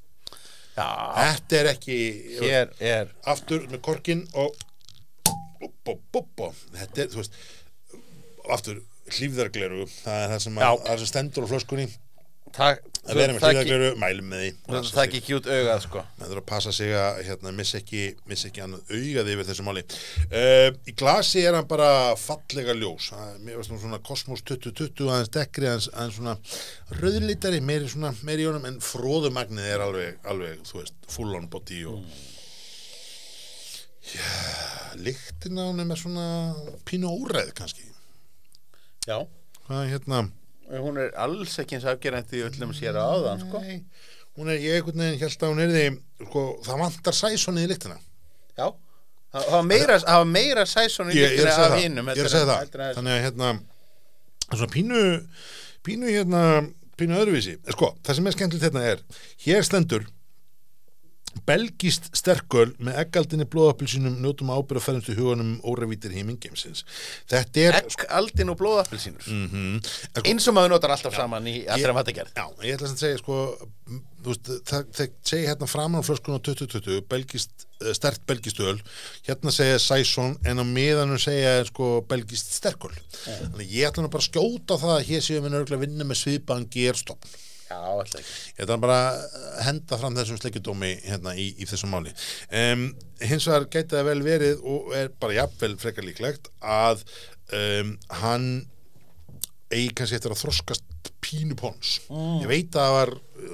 [0.78, 0.86] Já,
[1.18, 1.98] Þetta er ekki,
[2.38, 4.54] hér er aftur með korkin og
[5.58, 7.38] bú, bú, bú, þetta er, þú veist,
[8.54, 8.78] aftur
[9.12, 11.88] hlýfðargleru, það er það sem, að, það sem stendur á flöskunni,
[12.54, 12.78] Það
[13.08, 14.48] að vera með það hlýfðargleru, mælum með því.
[14.68, 17.78] það það ekki ekki út augað sko Það þurfa að passa sig að hérna, missa
[17.78, 19.82] ekki, missa ekki annað augað yfir þessu máli.
[20.28, 21.90] Uh, í glasi er hann bara
[22.20, 23.10] fallega ljós.
[23.12, 26.36] Það er- Mér veist nú svona Cosmos 2020 aðeins dekkri, aðeins, aðeins svona
[27.00, 31.48] rauðlítari, meiri svona, meiri í honum, en fróðumagnið er alveg, alveg, þú veist, full on
[31.52, 32.02] body og
[34.08, 34.24] Já,
[34.96, 36.26] lyktin á honum er svona
[36.88, 37.84] pínu óræð kannski.
[39.08, 39.20] Já
[39.68, 40.20] Hvað er hérna?
[40.68, 43.62] Hún er alls ekki eins afgerandi í öllum sér áðan sko.
[44.38, 45.86] Hún er, ég einhvern veginn held að hún er því,
[46.28, 47.96] sko, það vantar sæsonið í lyktina.
[48.58, 48.68] Já
[49.28, 52.28] Það var meira, meira sæsson í ég er að segja af það, hinum ég er
[52.28, 52.92] að segja það.
[52.96, 55.02] þannig að hérna það er svona pínu
[55.84, 56.42] pínu hérna,
[56.98, 57.56] pínu öðruvísi.
[57.74, 59.02] Sko, það sem er skemmtilegt hérna er
[59.44, 60.06] hér stendur
[61.48, 66.84] belgist sterköl með eggaldinni blóðappilsínum njótum ábyrð og ferðumstu huganum órevítir heimingeimsins
[67.30, 69.24] þetta er Egg, aldin og blóðappelsínur.
[69.32, 73.00] Mm -hmm, Eins og maður notar alltaf saman í allra matagerð Já, ég ætla að
[73.00, 73.40] segja sko
[74.26, 78.78] veist, það, það segja hérna framan á flöskun á 2020, belgist uh, stert belgist öl,
[79.28, 82.92] hérna segja Sæsson en á miðanum segja sko belgist sterköl,
[83.24, 86.08] þannig ég ætla nú bara að skjóta það að hér séum við nörgulega að vinna
[86.08, 87.36] með svipaðan gerstofn,
[87.68, 87.76] Já,
[88.16, 92.14] ég ætla bara að henda fram þessum sleikjudómi hérna í, í þessum máli.
[92.48, 92.86] Um,
[93.20, 97.04] hins vegar gæti það vel verið og er bara jafnvel frekar líklegt að
[97.52, 97.92] um,
[98.22, 98.48] hann
[99.68, 100.87] eigi kannski eftir að þroskast
[101.28, 102.40] pínu pons Mm.
[102.42, 103.12] ég veit að það var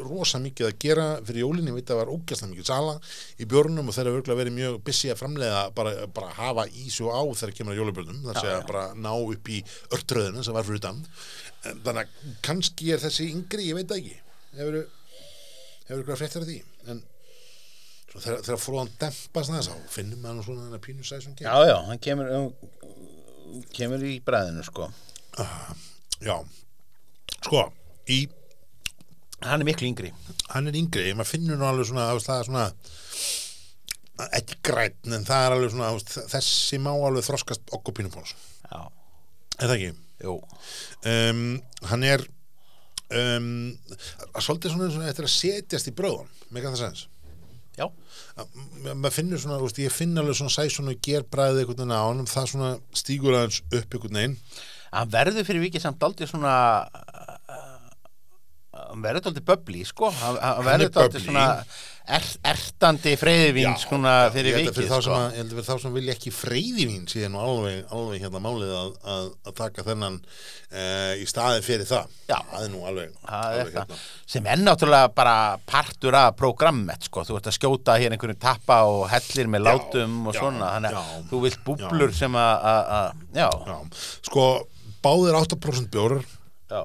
[0.08, 2.94] rosa mikið að gera fyrir jólin, ég veit að það var ógæslega mikið sala
[3.38, 6.86] í björnum og þeir eru örgulega verið mjög busy að framleiða, bara, bara hafa í
[6.94, 9.58] svo á þegar kemur að jólubjörnum, það sé að bara ná upp í
[9.92, 11.02] örtröðinu sem var fyrir utan.
[11.64, 14.16] Þannig að kannski er þessi yngri, ég veit ekki.
[14.56, 14.78] Hefur
[15.88, 16.58] hefur ykkur að fréttar af því?
[16.88, 17.02] En
[18.14, 22.30] þegar, þegar fróðan dempast þess þá finnum maður svona pínu sæsum Já, já, hann kemur
[22.38, 22.50] um,
[23.74, 24.88] kemur í bræðinu sko.
[26.24, 26.36] Já,
[27.40, 27.66] sko
[28.12, 28.24] í
[29.44, 30.08] Hann er miklu yngri.
[30.54, 32.62] Hann er yngri, maður finnur nú alveg svona er svona
[34.38, 38.32] ekki græn, en það er alveg svona veist, þessi má alveg þroskast okkur pínupóns
[38.70, 38.78] Já,
[39.58, 39.90] er það ekki?
[40.24, 40.36] jú.
[41.10, 41.42] Um,
[41.90, 42.22] hann er
[43.10, 43.48] um,
[44.38, 47.02] svolítið svona eins og eftir að setjast í bröðum með það sens
[47.74, 47.88] Já,
[48.38, 48.54] Að-
[48.84, 52.06] ma- maður finnur svona, veist, ég finn alveg svona sæsun og gerbræðið einhvern veginn á
[52.06, 54.36] honum það svona stígur aðeins upp einhvern veginn.
[54.94, 56.52] Hann verður fyrir vikið samt aldrei svona
[58.94, 60.12] hann verður alltaf böbli, sko.
[60.14, 61.48] Hann, hann verður er alltaf svona
[62.04, 65.14] er, ertandi freyðivín svona fyrir vikið sko.
[65.14, 68.42] að, ég held að fyrir þá sem vilja ekki freyðivín síðan nú alveg, alveg hérna
[68.44, 72.12] málið að, að, að taka þennan uh, í staðin fyrir það.
[72.28, 72.36] Já.
[72.50, 75.36] það er nú alveg, Það er alveg það, sem er náttúrulega bara
[75.70, 80.20] partur af prógrammet sko, þú ert að skjóta hér einhverjum tappa og hellir með látum
[80.28, 82.68] og já, svona, þannig að já, þú vilt búblur sem að,
[83.34, 83.78] já, Já,
[84.28, 84.44] sko,
[85.04, 86.24] báðir 8% bjórar.
[86.70, 86.84] Já,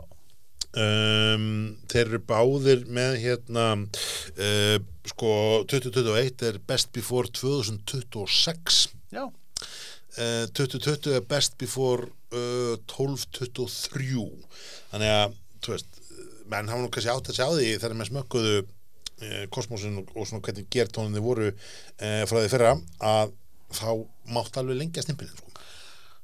[0.78, 4.78] um, þeir eru báðir með hérna uh,
[5.10, 5.32] sko
[5.72, 8.82] 2021 er best before 2026
[9.16, 14.26] já, uh, 2020 er best before uh, 1223
[14.92, 16.04] þannig að, þú veist
[16.50, 18.60] menn hafa nú kannski átt að sjá því þegar með smökkuðu
[19.52, 21.50] kosmosin og, og svona hvernig gertóninni voru
[22.00, 22.70] frá því fyrra
[23.04, 23.34] að
[23.76, 23.90] þá
[24.32, 25.49] mátt alveg lengja stimpilin sko.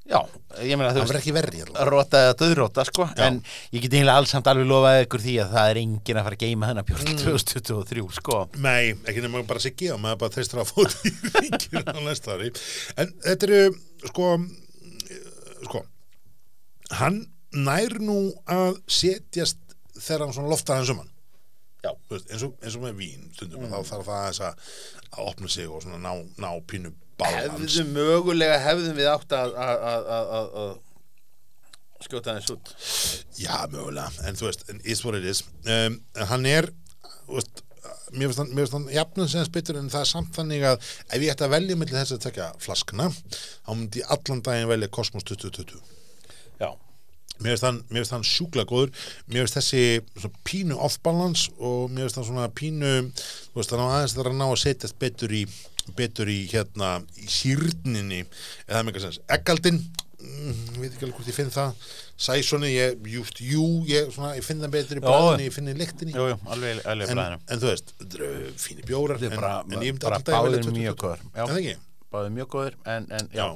[0.06, 0.20] Já,
[0.62, 1.86] ég meina þú það verður ekki verri allavega.
[1.90, 3.24] róta eða döðróta sko Já.
[3.26, 3.40] en
[3.74, 6.38] ég get eiginlega alls samt alveg lofaði ykkur því að það er enginn að fara
[6.38, 10.62] að geima hennar björn 2023 sko Nei, ekki nema bara siggi og maður bara treystur
[10.62, 12.52] að fóta í ringir á næsta ári
[13.02, 13.62] en þetta eru
[14.12, 14.30] sko
[15.66, 15.84] sko
[17.02, 17.24] hann
[17.56, 18.20] nær nú
[18.52, 19.58] að setjast
[19.96, 21.12] þegar hann svona loftar hans um hann
[21.86, 21.92] Já.
[22.10, 24.70] Eins, og, eins og með vín stundum þá þarf það að,
[25.12, 26.90] að opna sig og svona ná, ná pínu
[27.20, 29.54] balans hefðum mögulega hefðum við átt að
[30.64, 30.82] að-
[32.06, 32.74] skjóta þess út.
[33.40, 35.44] Já, mögulega, en þú veist, is what it is.
[35.66, 36.68] Um, hann er
[37.28, 37.64] veist,
[38.14, 38.52] mér finnst hann,
[39.32, 40.76] sem betur en það er samt þannig að
[41.10, 44.70] ef ég ætti að velja millir þess að tekja flaskna þá myndi ég allan daginn
[44.70, 45.80] velja Cosmos 2020
[46.62, 46.70] já,
[47.40, 47.80] mér finnst hann,
[48.28, 48.94] sjúkla góður.
[49.32, 53.90] Mér finnst þessi pínu off-balance og mér finnst hann svona pínu þú veist, hann á
[53.98, 55.46] aðeins þar að ná að setjast betur í
[55.98, 58.24] betur í hérna í sýrninni
[58.68, 59.80] eða með eitthvað sens Eggaldin,
[60.22, 64.32] mm, ég veit ekki alveg hvort ég finn það Sæsoni, ég, just, jú ég, svona,
[64.38, 66.14] ég finn það betur í bræðinni, ég finn í lyktinni.
[66.16, 67.92] Jú, jú, alveg, alveg en, bræðinu en þú veist,
[68.64, 72.38] fínir bjórar en, bara, en ég myndi alltaf að velja báðir 2020.
[72.38, 73.48] mjög góður það en, en já,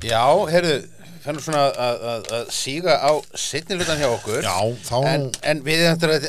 [0.00, 0.76] Já, heyrðu
[1.20, 4.46] fennum svona að, að, að síga á setni hlutan hjá okkur.
[4.46, 4.56] Já,
[4.86, 5.26] þá en,
[5.66, 6.28] við þetta er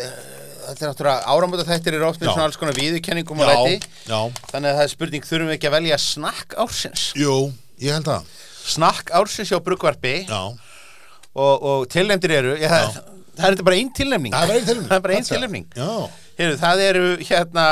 [0.71, 2.17] þetta er náttúrulega áramóta þættir eru Já.
[2.21, 3.91] svona alls konar viðurkenningum og læti.
[4.07, 7.05] þannig að það er spurning, þurfum við ekki að velja snakk ársins?
[7.19, 7.37] Jú,
[7.83, 8.35] ég held að.
[8.71, 10.41] Snakk ársins hjá Bruggvarpi Já,
[11.33, 13.01] og, og tilnefndir eru já, það,
[13.37, 14.35] það er þetta bara einn tilnefning.
[14.35, 14.55] Það
[14.97, 15.67] er bara einn tilnefning.
[16.41, 17.63] Er Heyrðu, það eru hérna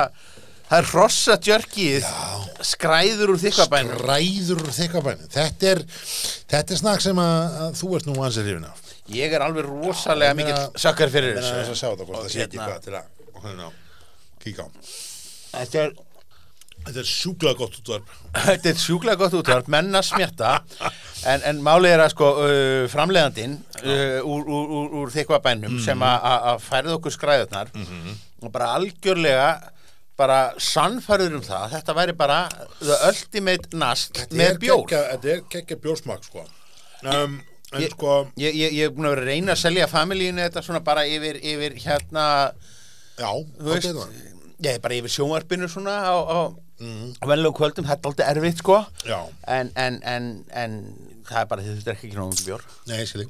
[0.70, 2.10] það er rossa djörkið
[2.70, 5.82] skræður úr þykkabænum ræður úr þykkabæni þetta er,
[6.52, 9.66] þetta er snakk sem að, að þú ert nú ansið hrifin af ég er alveg
[9.66, 12.58] rosalega meina- mikill sakkar fyrir Menna þess að þessu sjá það hvort það sé ekki
[12.58, 13.06] hérna- hvað til að
[13.46, 13.72] hérna,
[14.44, 14.68] kíka á.
[15.56, 15.92] Þetta er,
[16.80, 18.12] Þetta er sjúklega gott útvarp.
[18.34, 20.52] Þetta er sjúklega gott útvarp menna smjarta
[21.28, 25.82] en, en málið er að sko uh, framleiðandinn uh, úr, úr, úr, úr þykkabænum Mhm.
[25.84, 27.74] sem að- að að færið okkur skræðurnar
[28.42, 29.50] og bara algjörlega
[30.18, 32.40] bara sannfærður um það þetta væri bara
[32.80, 34.88] the ultimate nast Þetta með er bjór.
[34.88, 36.46] Þetta er geggja bjórsmak sko.
[37.04, 37.42] Um,
[37.74, 40.42] En Ég- sko Ég, ég, ég er búin að vera að reyna að selja familíinu
[40.42, 42.26] þetta svona bara yfir, yfir hérna,
[43.20, 44.18] Já, þú veist, getur það?
[44.66, 48.64] ég er bara yfir sjónvarpinu svona á, á, á venlegum kvöldum, þetta er alltaf erfitt
[48.64, 48.80] sko,
[49.48, 50.80] en, en, en, en
[51.30, 52.66] það er bara því þetta er ekki nóg bjór.
[52.90, 53.30] nei, skilji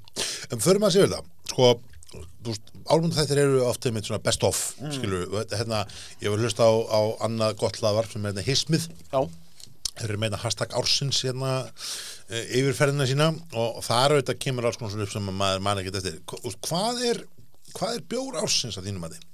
[0.54, 1.74] En förum að séu þetta Sko,
[2.46, 2.56] þú
[2.90, 4.94] álmund þættir eru ofta með svona best of mm.
[4.96, 5.22] Skilu,
[5.52, 5.84] hérna,
[6.24, 8.88] ég var hlust á, á annað gott hlaðvarp sem er hérna hismið.
[9.12, 9.20] Já,
[10.00, 11.60] þeir eru meina hashtag ársins hérna
[12.30, 16.20] yfirferðina sína og, er auðvitað kemur alls konar upp sem að maður man ekki eftir
[16.68, 17.22] hvað er,
[17.74, 19.26] hvað er bjór ársins að þínum að þið?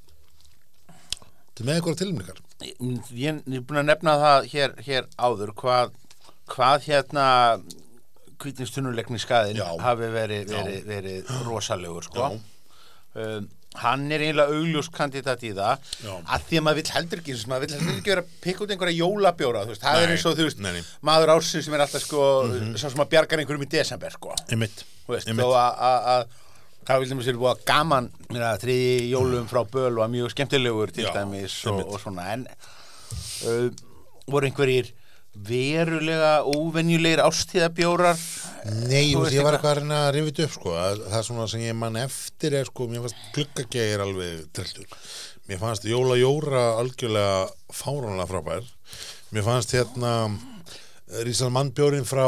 [0.85, 2.77] Þetta er með eitthvað tilmyngar ég,
[3.11, 5.97] ég er búin að nefna það hér, hér áður, hvað,
[6.51, 7.25] hvað hérna
[8.39, 9.67] kvítinstunnulegni skaðin Já.
[9.81, 12.31] hafi verið, verið, verið rosalegur sko.
[13.15, 13.47] Um,
[13.81, 15.83] hann er eiginlega augljós kandidat í það.
[16.05, 16.13] Já.
[16.35, 18.73] að því að maður vill heldur ekki maður vill heldur ekki vera að pikka út
[18.75, 20.83] einhverja jólabjóra veist, það Nei, er eins og þú veist nei, nei.
[21.09, 22.23] maður ársins sem er alltaf sko
[22.75, 24.35] sá sem að bjargar einhverjum í desember sko.
[26.85, 28.07] Það vil þeim sér búið að gaman
[28.61, 33.71] þriði jólum frá böl var mjög skemmtilegur til Já, dæmis og, og svona en uh,
[34.29, 34.91] voru einhverjir
[35.35, 38.19] verulega óvenjulegir ástíðabjórar
[38.87, 39.81] Nei, Þú veist ég var eitthvað?
[39.99, 40.71] að þetta upp sko.
[40.79, 44.87] að það er svona sem ég man eftir er sko, mér fannst gluggagegir alveg trilltur
[45.49, 47.35] mér fannst Jóla Jóra algjörlega
[47.77, 48.69] fáránlega frábær
[49.35, 50.13] mér fannst hérna
[51.05, 52.25] Rísal mannbjórin frá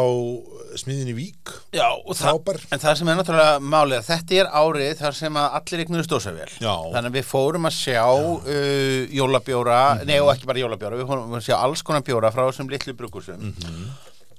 [0.78, 5.39] smiðinni Vík Já, það, en það sem er náttúrulega málið þetta er árið þar sem
[5.41, 6.75] að allir stósavél Já.
[6.93, 10.05] þannig að við fórum að sjá uh, jólabjóra, Mhm.
[10.11, 12.93] nei og ekki bara jólabjóra við fórum að sjá alls konar bjóra frá þessum litlu
[12.93, 13.89] brukusum Mhm.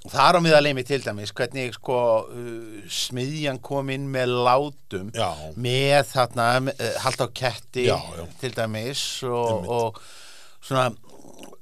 [0.07, 1.99] þar á miðalegi mig til dæmis hvernig sko
[2.31, 5.35] uh, smiðjan kom inn með látum Já.
[5.59, 8.23] með þarna uh, hald á ketti Já, já.
[8.39, 9.99] til dæmis og, og
[10.63, 10.93] svona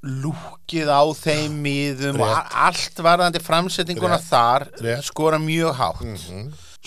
[0.02, 4.28] lúkið á þeim miðum og allt varðandi framsetninguna Rétt.
[4.30, 5.04] þar Rétt.
[5.10, 6.04] skora mjög hátt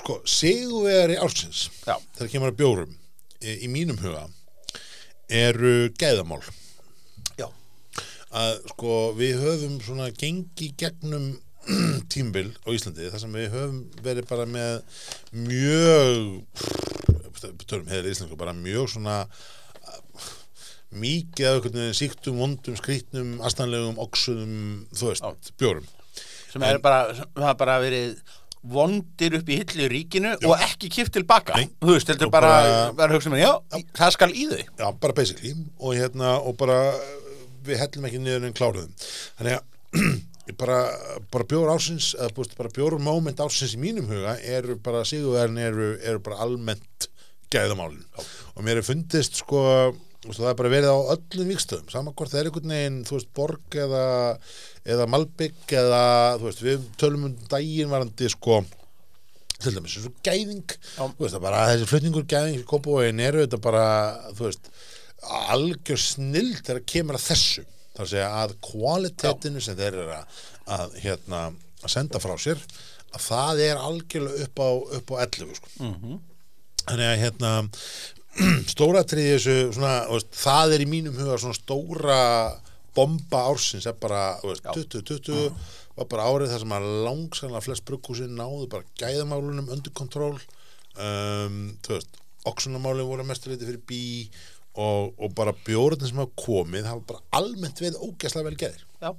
[0.02, 1.98] Sko, sigurvegari ársins Já.
[2.16, 2.94] þegar kemur að bjórum
[3.44, 4.24] í, í mínum huga
[5.32, 6.42] eru gæðamál
[7.38, 7.48] Já.
[8.32, 11.34] að sko við höfum svona gengi gegnum
[12.14, 14.80] tímbil á Íslandi þar sem við höfum verið bara með
[15.36, 16.42] mjög
[17.68, 19.20] tölum hefur Íslandku bara mjög svona
[20.92, 25.86] mikið af einhvern veginn síktum, vondum, skrýtnum astanlegum, oxunum, þú veist, bjórum.
[26.52, 28.18] Sem er bara, sem hafa bara verið
[28.62, 31.70] vondir upp í hillu ríkinu og ekki kipt tilbaka Nei.
[31.82, 33.54] þú veist, heldur Og bara, bara- hugsa mér, já,
[33.98, 34.66] það skal í þau.
[34.78, 35.56] Já, bara basically.
[35.80, 36.82] Og hérna, og bara
[37.66, 38.92] við hellum ekki niður en kláruðum.
[39.39, 40.22] Þannig að
[40.62, 40.78] bara,
[41.32, 45.58] bara bjór ársins eða búst, bara bjór moment ársins í mínum huga eru bara sigurverðin
[45.64, 47.08] eru, eru bara almennt
[47.52, 48.04] gæðamálin
[48.56, 49.62] og mér er fundist sko
[50.28, 53.17] veist, það er bara verið á öllum vikstöðum saman hvort það er einhvern veginn, þú
[53.17, 54.03] veist, borg eða,
[54.95, 56.03] eða malbygg eða,
[56.38, 58.61] þú veist, við tölum um daginn varandi sko
[59.61, 63.43] til dæmis eins og gæðing þú veist það bara þessi flutningur gæðing í Kópavóin eru
[63.43, 63.86] þetta bara
[64.34, 64.72] þú veist
[65.53, 67.65] algjör snill þegar kemur að þessu
[67.97, 70.41] þar segja að kvalitetinu sem þeir eru að,
[70.78, 72.61] að hérna að senda frá sér
[73.11, 75.72] að það er algjörlega upp á, upp á 11 sko.
[75.84, 76.19] Mhm.
[76.88, 77.51] þannig að hérna
[78.74, 82.22] stóra triði þessu svona, veist, það er í mínum huga svona stóra
[82.96, 85.52] bomba ársins er bara þú veist, 2020
[85.98, 90.38] var bara árið þar sem að langsanlega flest brugghúsin náðu bara gæðamálunum undir kontról.
[91.00, 94.02] Um, þú veist, oxunamálin voru mesturleiti fyrir bí
[94.80, 99.12] og, og bara bjórnir sem hafa komið hafa bara almennt við ógæslega vel geðir já,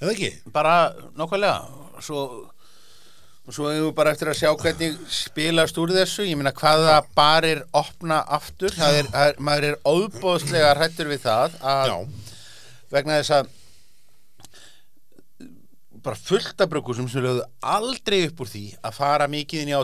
[0.00, 0.30] eða ekki?
[0.54, 0.74] bara
[1.18, 2.24] nokkvælega svo
[3.44, 6.94] og svo hefur við bara eftir að sjá hvernig spilast úr þessu, ég meina hvaða
[7.16, 11.98] barir opna aftur, það er, það er, maður er óbóðslega hrættur við það að Já,
[12.94, 13.52] vegna þess að
[16.04, 19.76] bara fullt af brukusum sem lögðu aldrei upp úr því að fara mikið inn í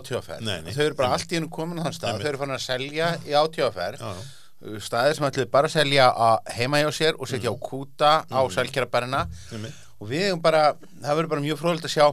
[0.45, 0.73] Nei, nei.
[0.77, 2.11] þau eru bara allt í hennu komin á þann stað.
[2.11, 2.25] Einmitt.
[2.25, 4.11] þau eru fann að selja í átíðaferð Já,
[4.85, 8.41] staðir sem ætluðu bara að selja að heima hjá sér og setja á kúta á
[8.53, 9.81] selkjarabarina einmitt.
[10.01, 10.65] og við hefum bara,
[11.01, 12.07] það verður bara mjög fróðilegt að sjá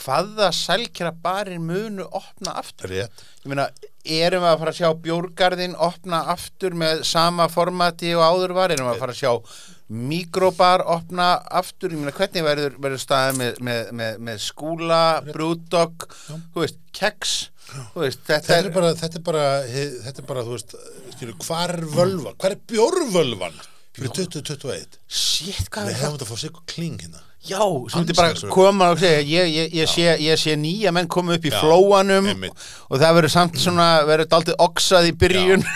[0.00, 3.66] hvaða selkjarabarir munu opna aftur rétt ég meina,
[4.04, 8.72] erum við að fara að sjá bjórgarðin opna aftur með sama formati og áður var,
[8.74, 9.32] erum við að fara að sjá
[9.90, 11.30] mikrobar opna
[11.60, 16.78] aftur, ég meina, hvernig verður, verður staðið með, með, með, með skúla, brúdog þú veist,
[16.94, 17.32] keks
[17.94, 19.44] þú veist, þetta, Þetta er bara, þetta er bara,
[20.06, 20.76] þetta er bara, þú veist,
[21.16, 22.38] skilu, hvar er völvan?
[22.38, 23.58] Hvar er bjórvölvan?
[23.96, 25.00] Fyrir 2021.
[25.10, 26.04] shit, hvað Við er það?
[26.04, 27.24] hefum þetta að fá sig kling hérna.
[27.40, 27.56] Já,
[27.88, 31.38] sem þetta bara koma og segja ég, ég, ég, sé, ég sé nýja menn koma
[31.38, 32.66] upp í flóanum einmitt.
[32.92, 35.64] og það verður samt svona, verður daldið oxað í byrjun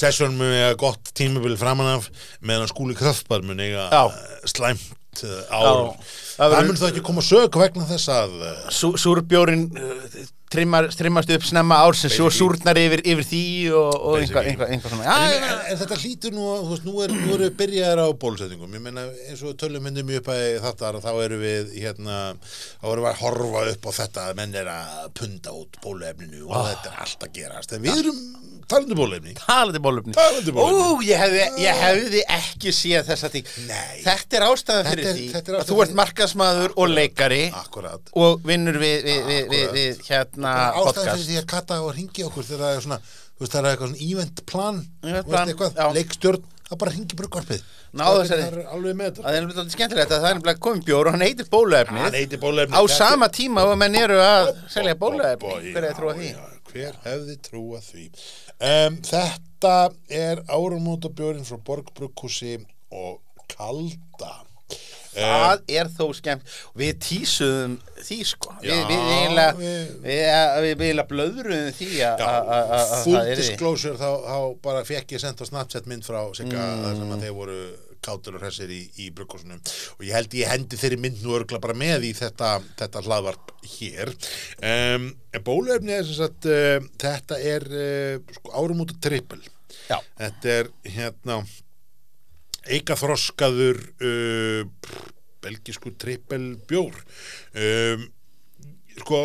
[0.00, 2.04] Session mun eiga gott tímabil framan af
[2.46, 4.02] meðan skúli kraftbar mun eiga Já.
[4.06, 4.12] uh,
[4.48, 5.96] slæmt uh, ár.
[6.36, 8.30] Það mun það ekki koma sög vegna þess að
[8.72, 9.64] Sú- súrbjórin
[10.50, 12.58] uh, trimmar, trimmast upp snemma ársins svo Basically.
[12.58, 13.42] súrnar yfir, yfir því
[13.78, 15.06] og, og einhvað einhva, einhva svona.
[15.06, 17.56] En, já, en, en þetta hlýtur nú að, þú veist, nú er, nú eru við
[17.62, 21.74] byrjaðar á bólusetningum, ég meina eins og tölum myndum upp að þetta, þá eru við
[21.78, 22.20] hérna,
[22.82, 26.46] þá erum við að horfa upp á þetta að menn er að punda út bóluefninu
[26.48, 27.76] og þetta er allt að gerast.
[27.76, 28.24] En við erum
[28.70, 30.84] talandi bóluefni talandi bólöfni Talandi bólefni.
[30.86, 34.02] Ó, ég hefði, ég hefði ekki séð þessa ting Nei.
[34.04, 36.94] Þetta er ástæðan Þetta fyrir er- því þetta er að ástæðan þú ert markasmaður og
[36.94, 41.50] leikari akkurat og vinnur við, við, við, við, við hérna ástæðan podcast fyrir því að
[41.56, 43.00] kata og ringi okkur þegar það er svona,
[43.34, 45.92] þú veist, það er eitthvað svona event plan, Event plan, já.
[45.98, 46.92] leikstjórn, það bara.
[47.90, 49.22] Náðu þessari- Það er alveg með þetta.
[49.24, 51.98] Það er nefnilega skemmtilegt að það er nefnilega komið bjór og hann heitir bóluefni.
[52.70, 55.90] á Þetta- sama tíma og menn eru að selja Bó- bó- bóluefni bó- hver er
[55.90, 56.28] að trúa því?
[56.70, 58.04] Hver hefði trúað því?
[58.60, 59.74] Um, þetta
[60.20, 62.58] er árumótabjórin frá Borgbrukkúsi
[62.94, 63.18] og
[63.50, 64.36] Kalda.
[65.10, 66.44] Það er þó skemmt
[66.78, 69.00] Við tísuðum því sko Já, við
[70.70, 71.88] eiginlega blöðruðum því
[73.40, 76.84] disclosure þá, þá bara fekk ég sendt á Snapchat mynd frá Mm.
[76.84, 77.58] þar sem að þeir voru
[78.04, 81.60] kátur og hressir í, í brukkúsunum og ég held ég hendi þeirri mynd nú örgla
[81.62, 84.12] bara með í þetta, þetta hlaðvarp hér.
[84.64, 85.10] Um,
[85.46, 89.42] bólefni er sem sagt uh, þetta er uh, sko, árumúta trippel.
[89.90, 91.40] Já, þetta er hérna
[92.70, 94.62] eika þroskaður uh,
[95.40, 96.96] belgisku trippel bjór
[97.56, 98.08] um,
[99.00, 99.20] sko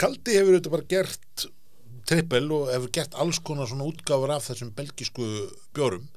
[0.00, 1.48] kaldi hefur þetta bara gert
[2.08, 5.26] trippel og hefur gert alls konar svona útgáfur af þessum belgisku
[5.76, 6.08] bjórum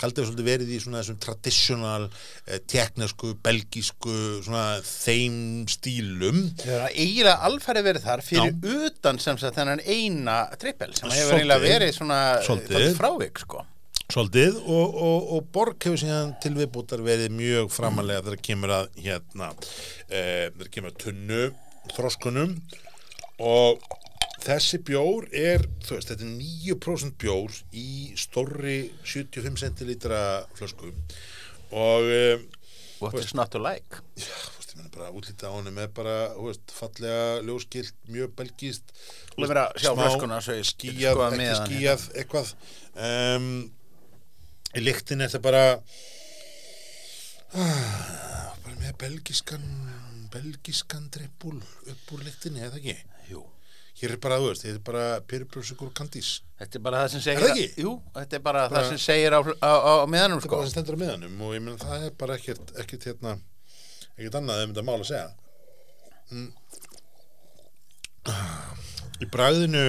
[0.00, 2.08] Kaldi hefur svolítið verið í svona þessum traditional,
[2.46, 5.36] eh, teknesku, belgisku, svona þeim
[5.70, 6.40] stílum.
[6.62, 11.38] Það er eiginlega alfæri verið þar fyrir utan sem sagt þennan eina trippel sem hefur
[11.38, 12.20] eiginlega verið svona
[12.98, 13.62] frávik sko.
[14.12, 14.58] Svolítið.
[14.68, 19.52] Og, og, og Borg hefur síðan til viðbútar verið mjög framalega þegar kemur að hérna
[20.10, 21.44] e, þegar kemur að tunnu
[21.94, 22.58] þroskunum.
[23.44, 23.80] Og
[24.44, 27.88] þessi bjór er, þú veist, þetta er 9% bjór í
[28.18, 30.20] stórri 75 centilitra
[30.58, 30.92] flösku.
[31.74, 32.24] Og e,
[33.00, 34.00] What is not to like?
[34.16, 37.96] Já, þú veist, ég meina bara útlítið á henni með bara, þú veist, fallega ljóskilt,
[38.12, 38.94] mjög belgist
[39.34, 40.92] Þú verður að sjá flöskuna skoða ekki
[41.58, 42.52] skýjað eitthvað.
[43.08, 43.48] um,
[44.74, 45.64] í lyktin er þetta bara
[47.54, 49.66] ah, bara með belgiskan
[50.34, 52.96] belgiskan dreppul upp úr lyktinni, eða ekki?
[53.30, 53.44] Jú.
[54.00, 57.22] Hér er bara, þú veist, þetta er bara pyrirbrjósikur kandís, Þetta er bara það sem
[57.24, 57.82] segir Er það ekki?
[57.82, 60.48] Jú, þetta er bara, Bara- það sem segir á, á, á, á meðanum þetta er
[60.48, 60.54] sko.
[60.54, 63.34] bara það sem stendur á miðanum og ég meina það er bara ekkert, ekkert hérna
[64.14, 65.28] ekkert annað um þetta mál að segja
[66.30, 66.50] mm.
[69.22, 69.84] í bragðinu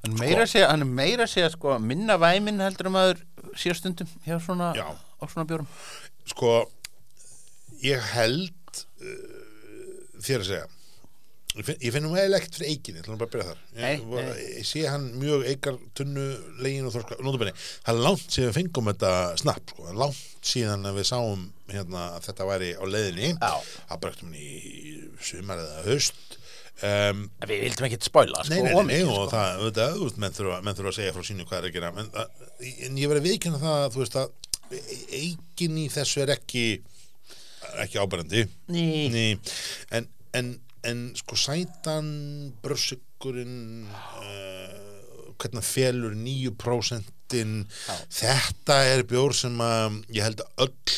[0.00, 3.18] Hann meira að segja, hann meira segja sko, minna væmin heldur um aður
[3.58, 4.86] síðar stundum hjá svona, Já.
[4.96, 5.68] á svona bjórum
[6.30, 6.54] sko
[7.84, 10.68] ég held uh, þér að segja
[11.56, 13.60] ég finn, ég finn nú eiginlega ekkert fyrir ætlum bara að byrja þar.
[13.74, 14.42] Ég, Nei, nei.
[14.60, 16.26] ég sé hann mjög eikar tunnu
[16.62, 19.86] legin og þorska, nótabenni það er langt síðan við fengum þetta snapp sko.
[19.90, 23.32] er langt síðan við sáum hérna, að þetta væri á leiðinni.
[23.40, 26.36] Það brektum hann í sumar eða haust.
[26.80, 29.32] Um, Við vildum ekki spoila sko, Nei, nei, mikið, og sko.
[29.34, 32.06] það, auðvitað, menn þurfa, menn þurfa að segja frá sínu hvað er að gera, en,
[32.22, 32.46] að,
[32.86, 36.62] en ég verið að viðkynna það, að, þú veist, að eikin í þessu er ekki,
[37.84, 40.08] ekki ábærandi, en,
[40.40, 40.48] en,
[40.88, 42.06] en, sko, sætan,
[42.62, 50.96] brössigurinn, uh, hvernig hann felur 9% þetta er bjór sem að ég held að öll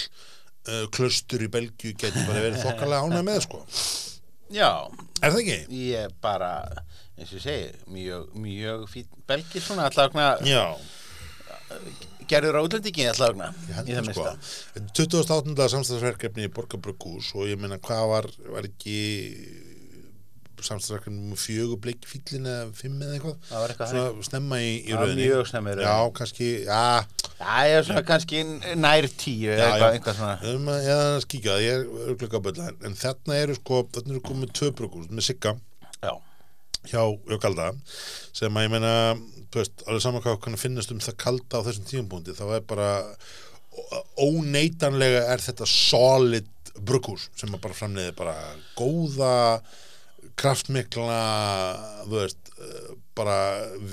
[0.72, 3.60] uh, klustur í Belgíu getur bara verið þokkalega ánæg með, sko.
[4.52, 4.70] Já,
[5.22, 5.58] Er það ekki?
[5.92, 6.48] ég bara
[7.18, 9.86] eins og ég segi, mjög, mjög fín belgir svona
[10.48, 10.64] Já.
[12.28, 14.24] gerður á útlendingi allavegna Ég held í það sko.
[14.24, 15.68] mista 28.
[15.74, 18.96] samstagsverkefni í Borgarbrukkús og ég meina hvað var, var ekki
[20.68, 23.36] samstagsverkefni um fjögur bleiki fýllin eða fimm eða eitthvað.
[23.48, 25.26] Það var eitthvað svona snemma í, í Það rauninni.
[25.28, 25.90] mjög snemma í rauninni.
[25.90, 26.82] já, kannski, já,
[27.42, 28.42] Já, ég er svona kannski
[28.78, 29.70] nær tíu já, eða já.
[29.72, 30.34] eitthvað, eitthvað svona.
[30.52, 34.24] Um, eða að skíkja það, ég er örglega bölla en, þarna eru sko, þarna eru
[34.28, 35.54] komið tvö brukkús með Sigga.
[36.02, 36.12] Já,
[36.92, 37.70] hjá, hjá Kalda
[38.32, 38.92] sem að ég meina,
[39.50, 42.64] þú veist, alveg saman hvað kann finnast um það Kalda á þessum tíumpúndi þá er
[42.70, 42.88] bara
[44.22, 46.48] óneitanlega er þetta solid
[46.82, 48.34] brukkús sem að bara framleiði bara
[48.78, 49.32] góða
[50.40, 51.18] kraftmikla
[52.06, 53.36] þú veist, eh, bara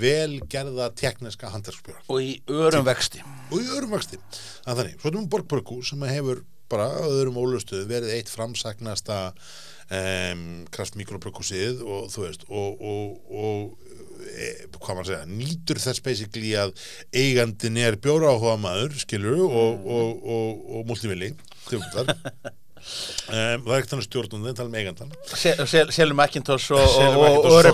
[0.01, 3.23] velgerða tekniska handverksbjóra og í örum vexti.
[3.49, 4.21] Og í öðrum vexti.
[4.65, 9.19] Þannig, svo erum við Borgbrukku sem hefur bara öðrum ólustuð verið eitt framsagnasta
[9.89, 16.53] um, kraftmikrobrukkusið og þú veist og, og, og e, hvað maður segja, nýtur þess basically
[16.59, 16.75] að
[17.15, 21.33] eigandin er bjóra áhuga maður skilur og, og, og, multivili
[21.67, 22.13] þjókundar
[22.79, 27.17] um, það er ekki þannig stjórnundin, tala um eigandan Sel- sel- Selum Macintosh og, Selum
[27.17, 27.65] og, Macintosh, og og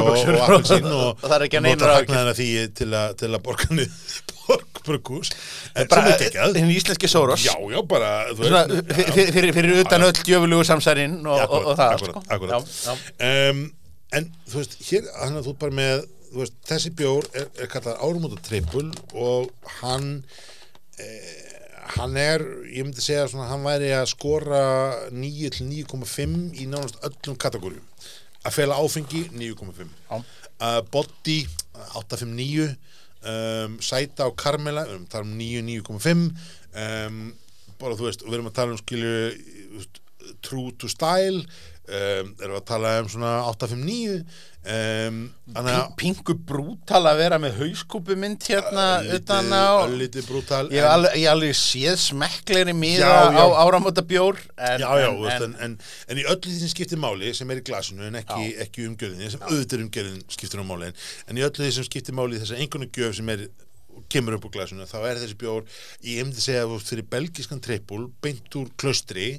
[0.00, 2.48] og, og, appelsín og, og það er ekki að neina hagnaðina því
[2.80, 2.90] til,
[3.36, 5.32] að borga niður borgbrukkús
[5.74, 7.42] en er íslenski Soros.
[7.46, 8.10] Já, já, bara
[9.56, 11.88] fyrir, utan öll djöfulugu samsærin og, og, og það
[14.16, 16.04] en þú veist, hér hann að þú bara með
[16.68, 18.86] þessi bjór er, er kallað árumóta trippul
[19.16, 19.50] og
[19.80, 20.08] hann
[21.00, 21.45] eh,
[21.94, 24.60] hann er, ég myndi segja svona, hann væri að skora
[25.14, 27.84] 9 til 9,5 í nánast öllum kategórium.
[28.46, 30.18] Að fela áfengi 9,5 Já.
[30.18, 31.38] uh, body
[31.98, 32.68] 8,59
[33.26, 36.26] um, sæta og karmela við erum að tala um 9, 9,5
[36.86, 37.22] um,
[37.80, 39.86] bara þú veist, við erum að tala um skilju
[40.44, 41.40] true to style
[41.86, 44.20] um, erum við að tala um svona 859
[44.66, 45.18] um,
[45.98, 49.86] Pingu brútal að vera með hauskúpu mynd hérna utan á.
[50.74, 52.00] Ég hef alveg, ég hef alveg séð
[53.02, 53.42] Já, já.
[53.42, 55.76] á áramóta bjór en, Já, já, en, en, en,
[56.08, 59.30] en, í öllu því sem skiptir máli sem er í glasinu en ekki, ekki umgjörðinni
[59.36, 62.66] sem auðvitað umgjörðin skiptir á máli en, í öllu því sem skiptir máli þess að
[62.66, 63.46] einhvern gjöf sem er
[64.12, 65.64] kemur upp úr glasinu þá er þessi bjór,
[66.04, 69.30] ég myndi segja þú veist, fyrir belgiskan trippul, beint úr klöstri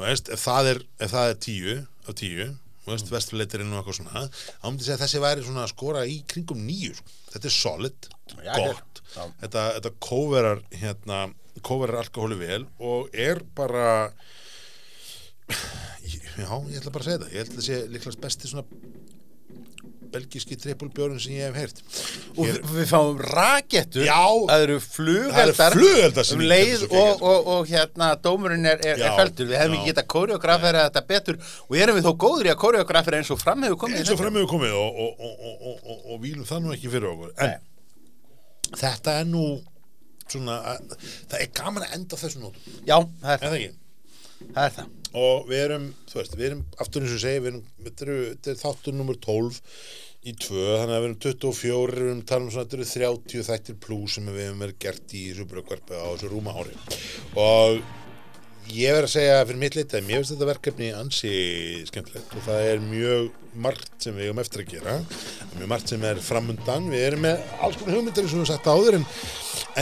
[0.00, 1.78] veist, ef það er, ef það er tíu
[2.08, 3.10] af tíu mm.
[3.12, 6.18] vestfleitirinn og eitthvað svona þá myndi ég segja að þessi væri svona að skora í
[6.32, 7.16] kringum nýju sko.
[7.34, 9.22] þetta er solid, Já, gott já.
[9.44, 11.20] þetta, þetta kóverar hérna,
[11.60, 13.86] kóverar alkohóli vel og er bara
[16.02, 18.66] já, ég ætla bara að segja það ég held að sé líklega besti svona
[20.12, 21.80] belgíski trippulbjörn sem ég hef heyrt.
[22.36, 24.20] Og Hér- við, fáum rakettur Já.
[24.50, 29.18] það eru flugeldar um ég leið og, geggjað, og, og hérna dómurinn er, er, er
[29.18, 31.42] fældur við hefum ekki getað koreografera þetta betur.
[31.68, 34.22] Og erum við þó góður í að koreografera eins og fram hefur komið eins og
[34.22, 37.12] fram hefur komið og, og, og, og, og, og, og vílum það nú ekki fyrir
[37.12, 37.36] okkur.
[37.42, 39.46] En þetta er nú
[40.32, 40.96] svona, að,
[41.28, 43.64] það er gaman að enda á þessum nótum, já, það er það,
[44.52, 47.42] það er það og við erum, þú veist, við erum aftur eins og ég segi,
[47.44, 49.58] við erum, þetta er þáttur nummer 12
[50.22, 53.48] í 2, þannig að við erum 24, við erum tala um svona, þetta eru 30
[53.48, 56.76] þættir plus sem við hefum verið gert í þessu brökkvarpi á þessu rúma ári.
[57.42, 57.82] Og
[58.70, 61.32] ég verð að segja fyrir mitt leita, mér finnst þetta verkefni ansi
[61.90, 63.30] skemmtilegt og það er mjög
[63.66, 64.98] margt sem við hefum eftir að gera.
[65.58, 68.70] Mjög margt sem er framundan við erum með alls konar hugmyndir og við höfum sagt
[68.70, 69.08] áður en,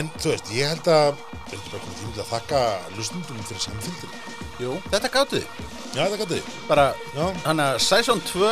[0.00, 2.62] en þú veist, ég held að tími til að þakka
[2.96, 6.86] lustundum fyrir samfélgina Jú, þetta gáttu þið Já, það gæti bara,
[7.16, 7.24] Já.
[7.46, 8.50] hann að Sæsson 2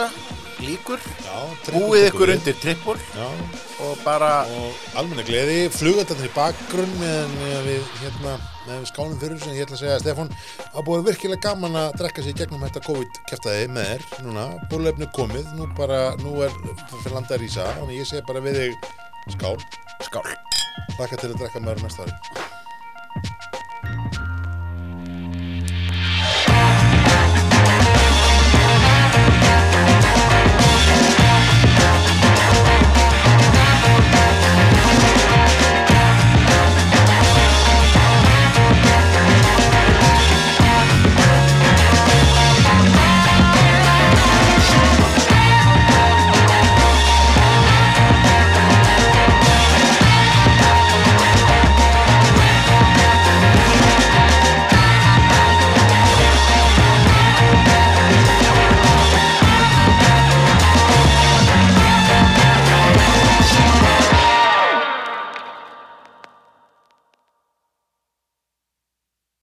[0.64, 1.36] líkur Já,
[1.70, 3.26] búið ykkur undir trippul Já,
[3.84, 9.42] og bara og almenna gleði, flugaldarnir í bakgrunn meðan við hérna meðan við skálum fyrir
[9.42, 10.32] sem ég ætla að segja að Stefán
[10.72, 14.26] að búið virkilega gaman að drekka sér gegnum þetta COVID-keftaði með þér.
[14.26, 16.59] Núna, búlefni komið, nú bara nú er
[16.90, 18.92] fyrir landa að rísa, þannig ég segi bara við þig
[19.38, 19.56] skál,
[20.09, 20.26] skál.
[20.98, 22.46] Þakka til að drekka með þér næsta ári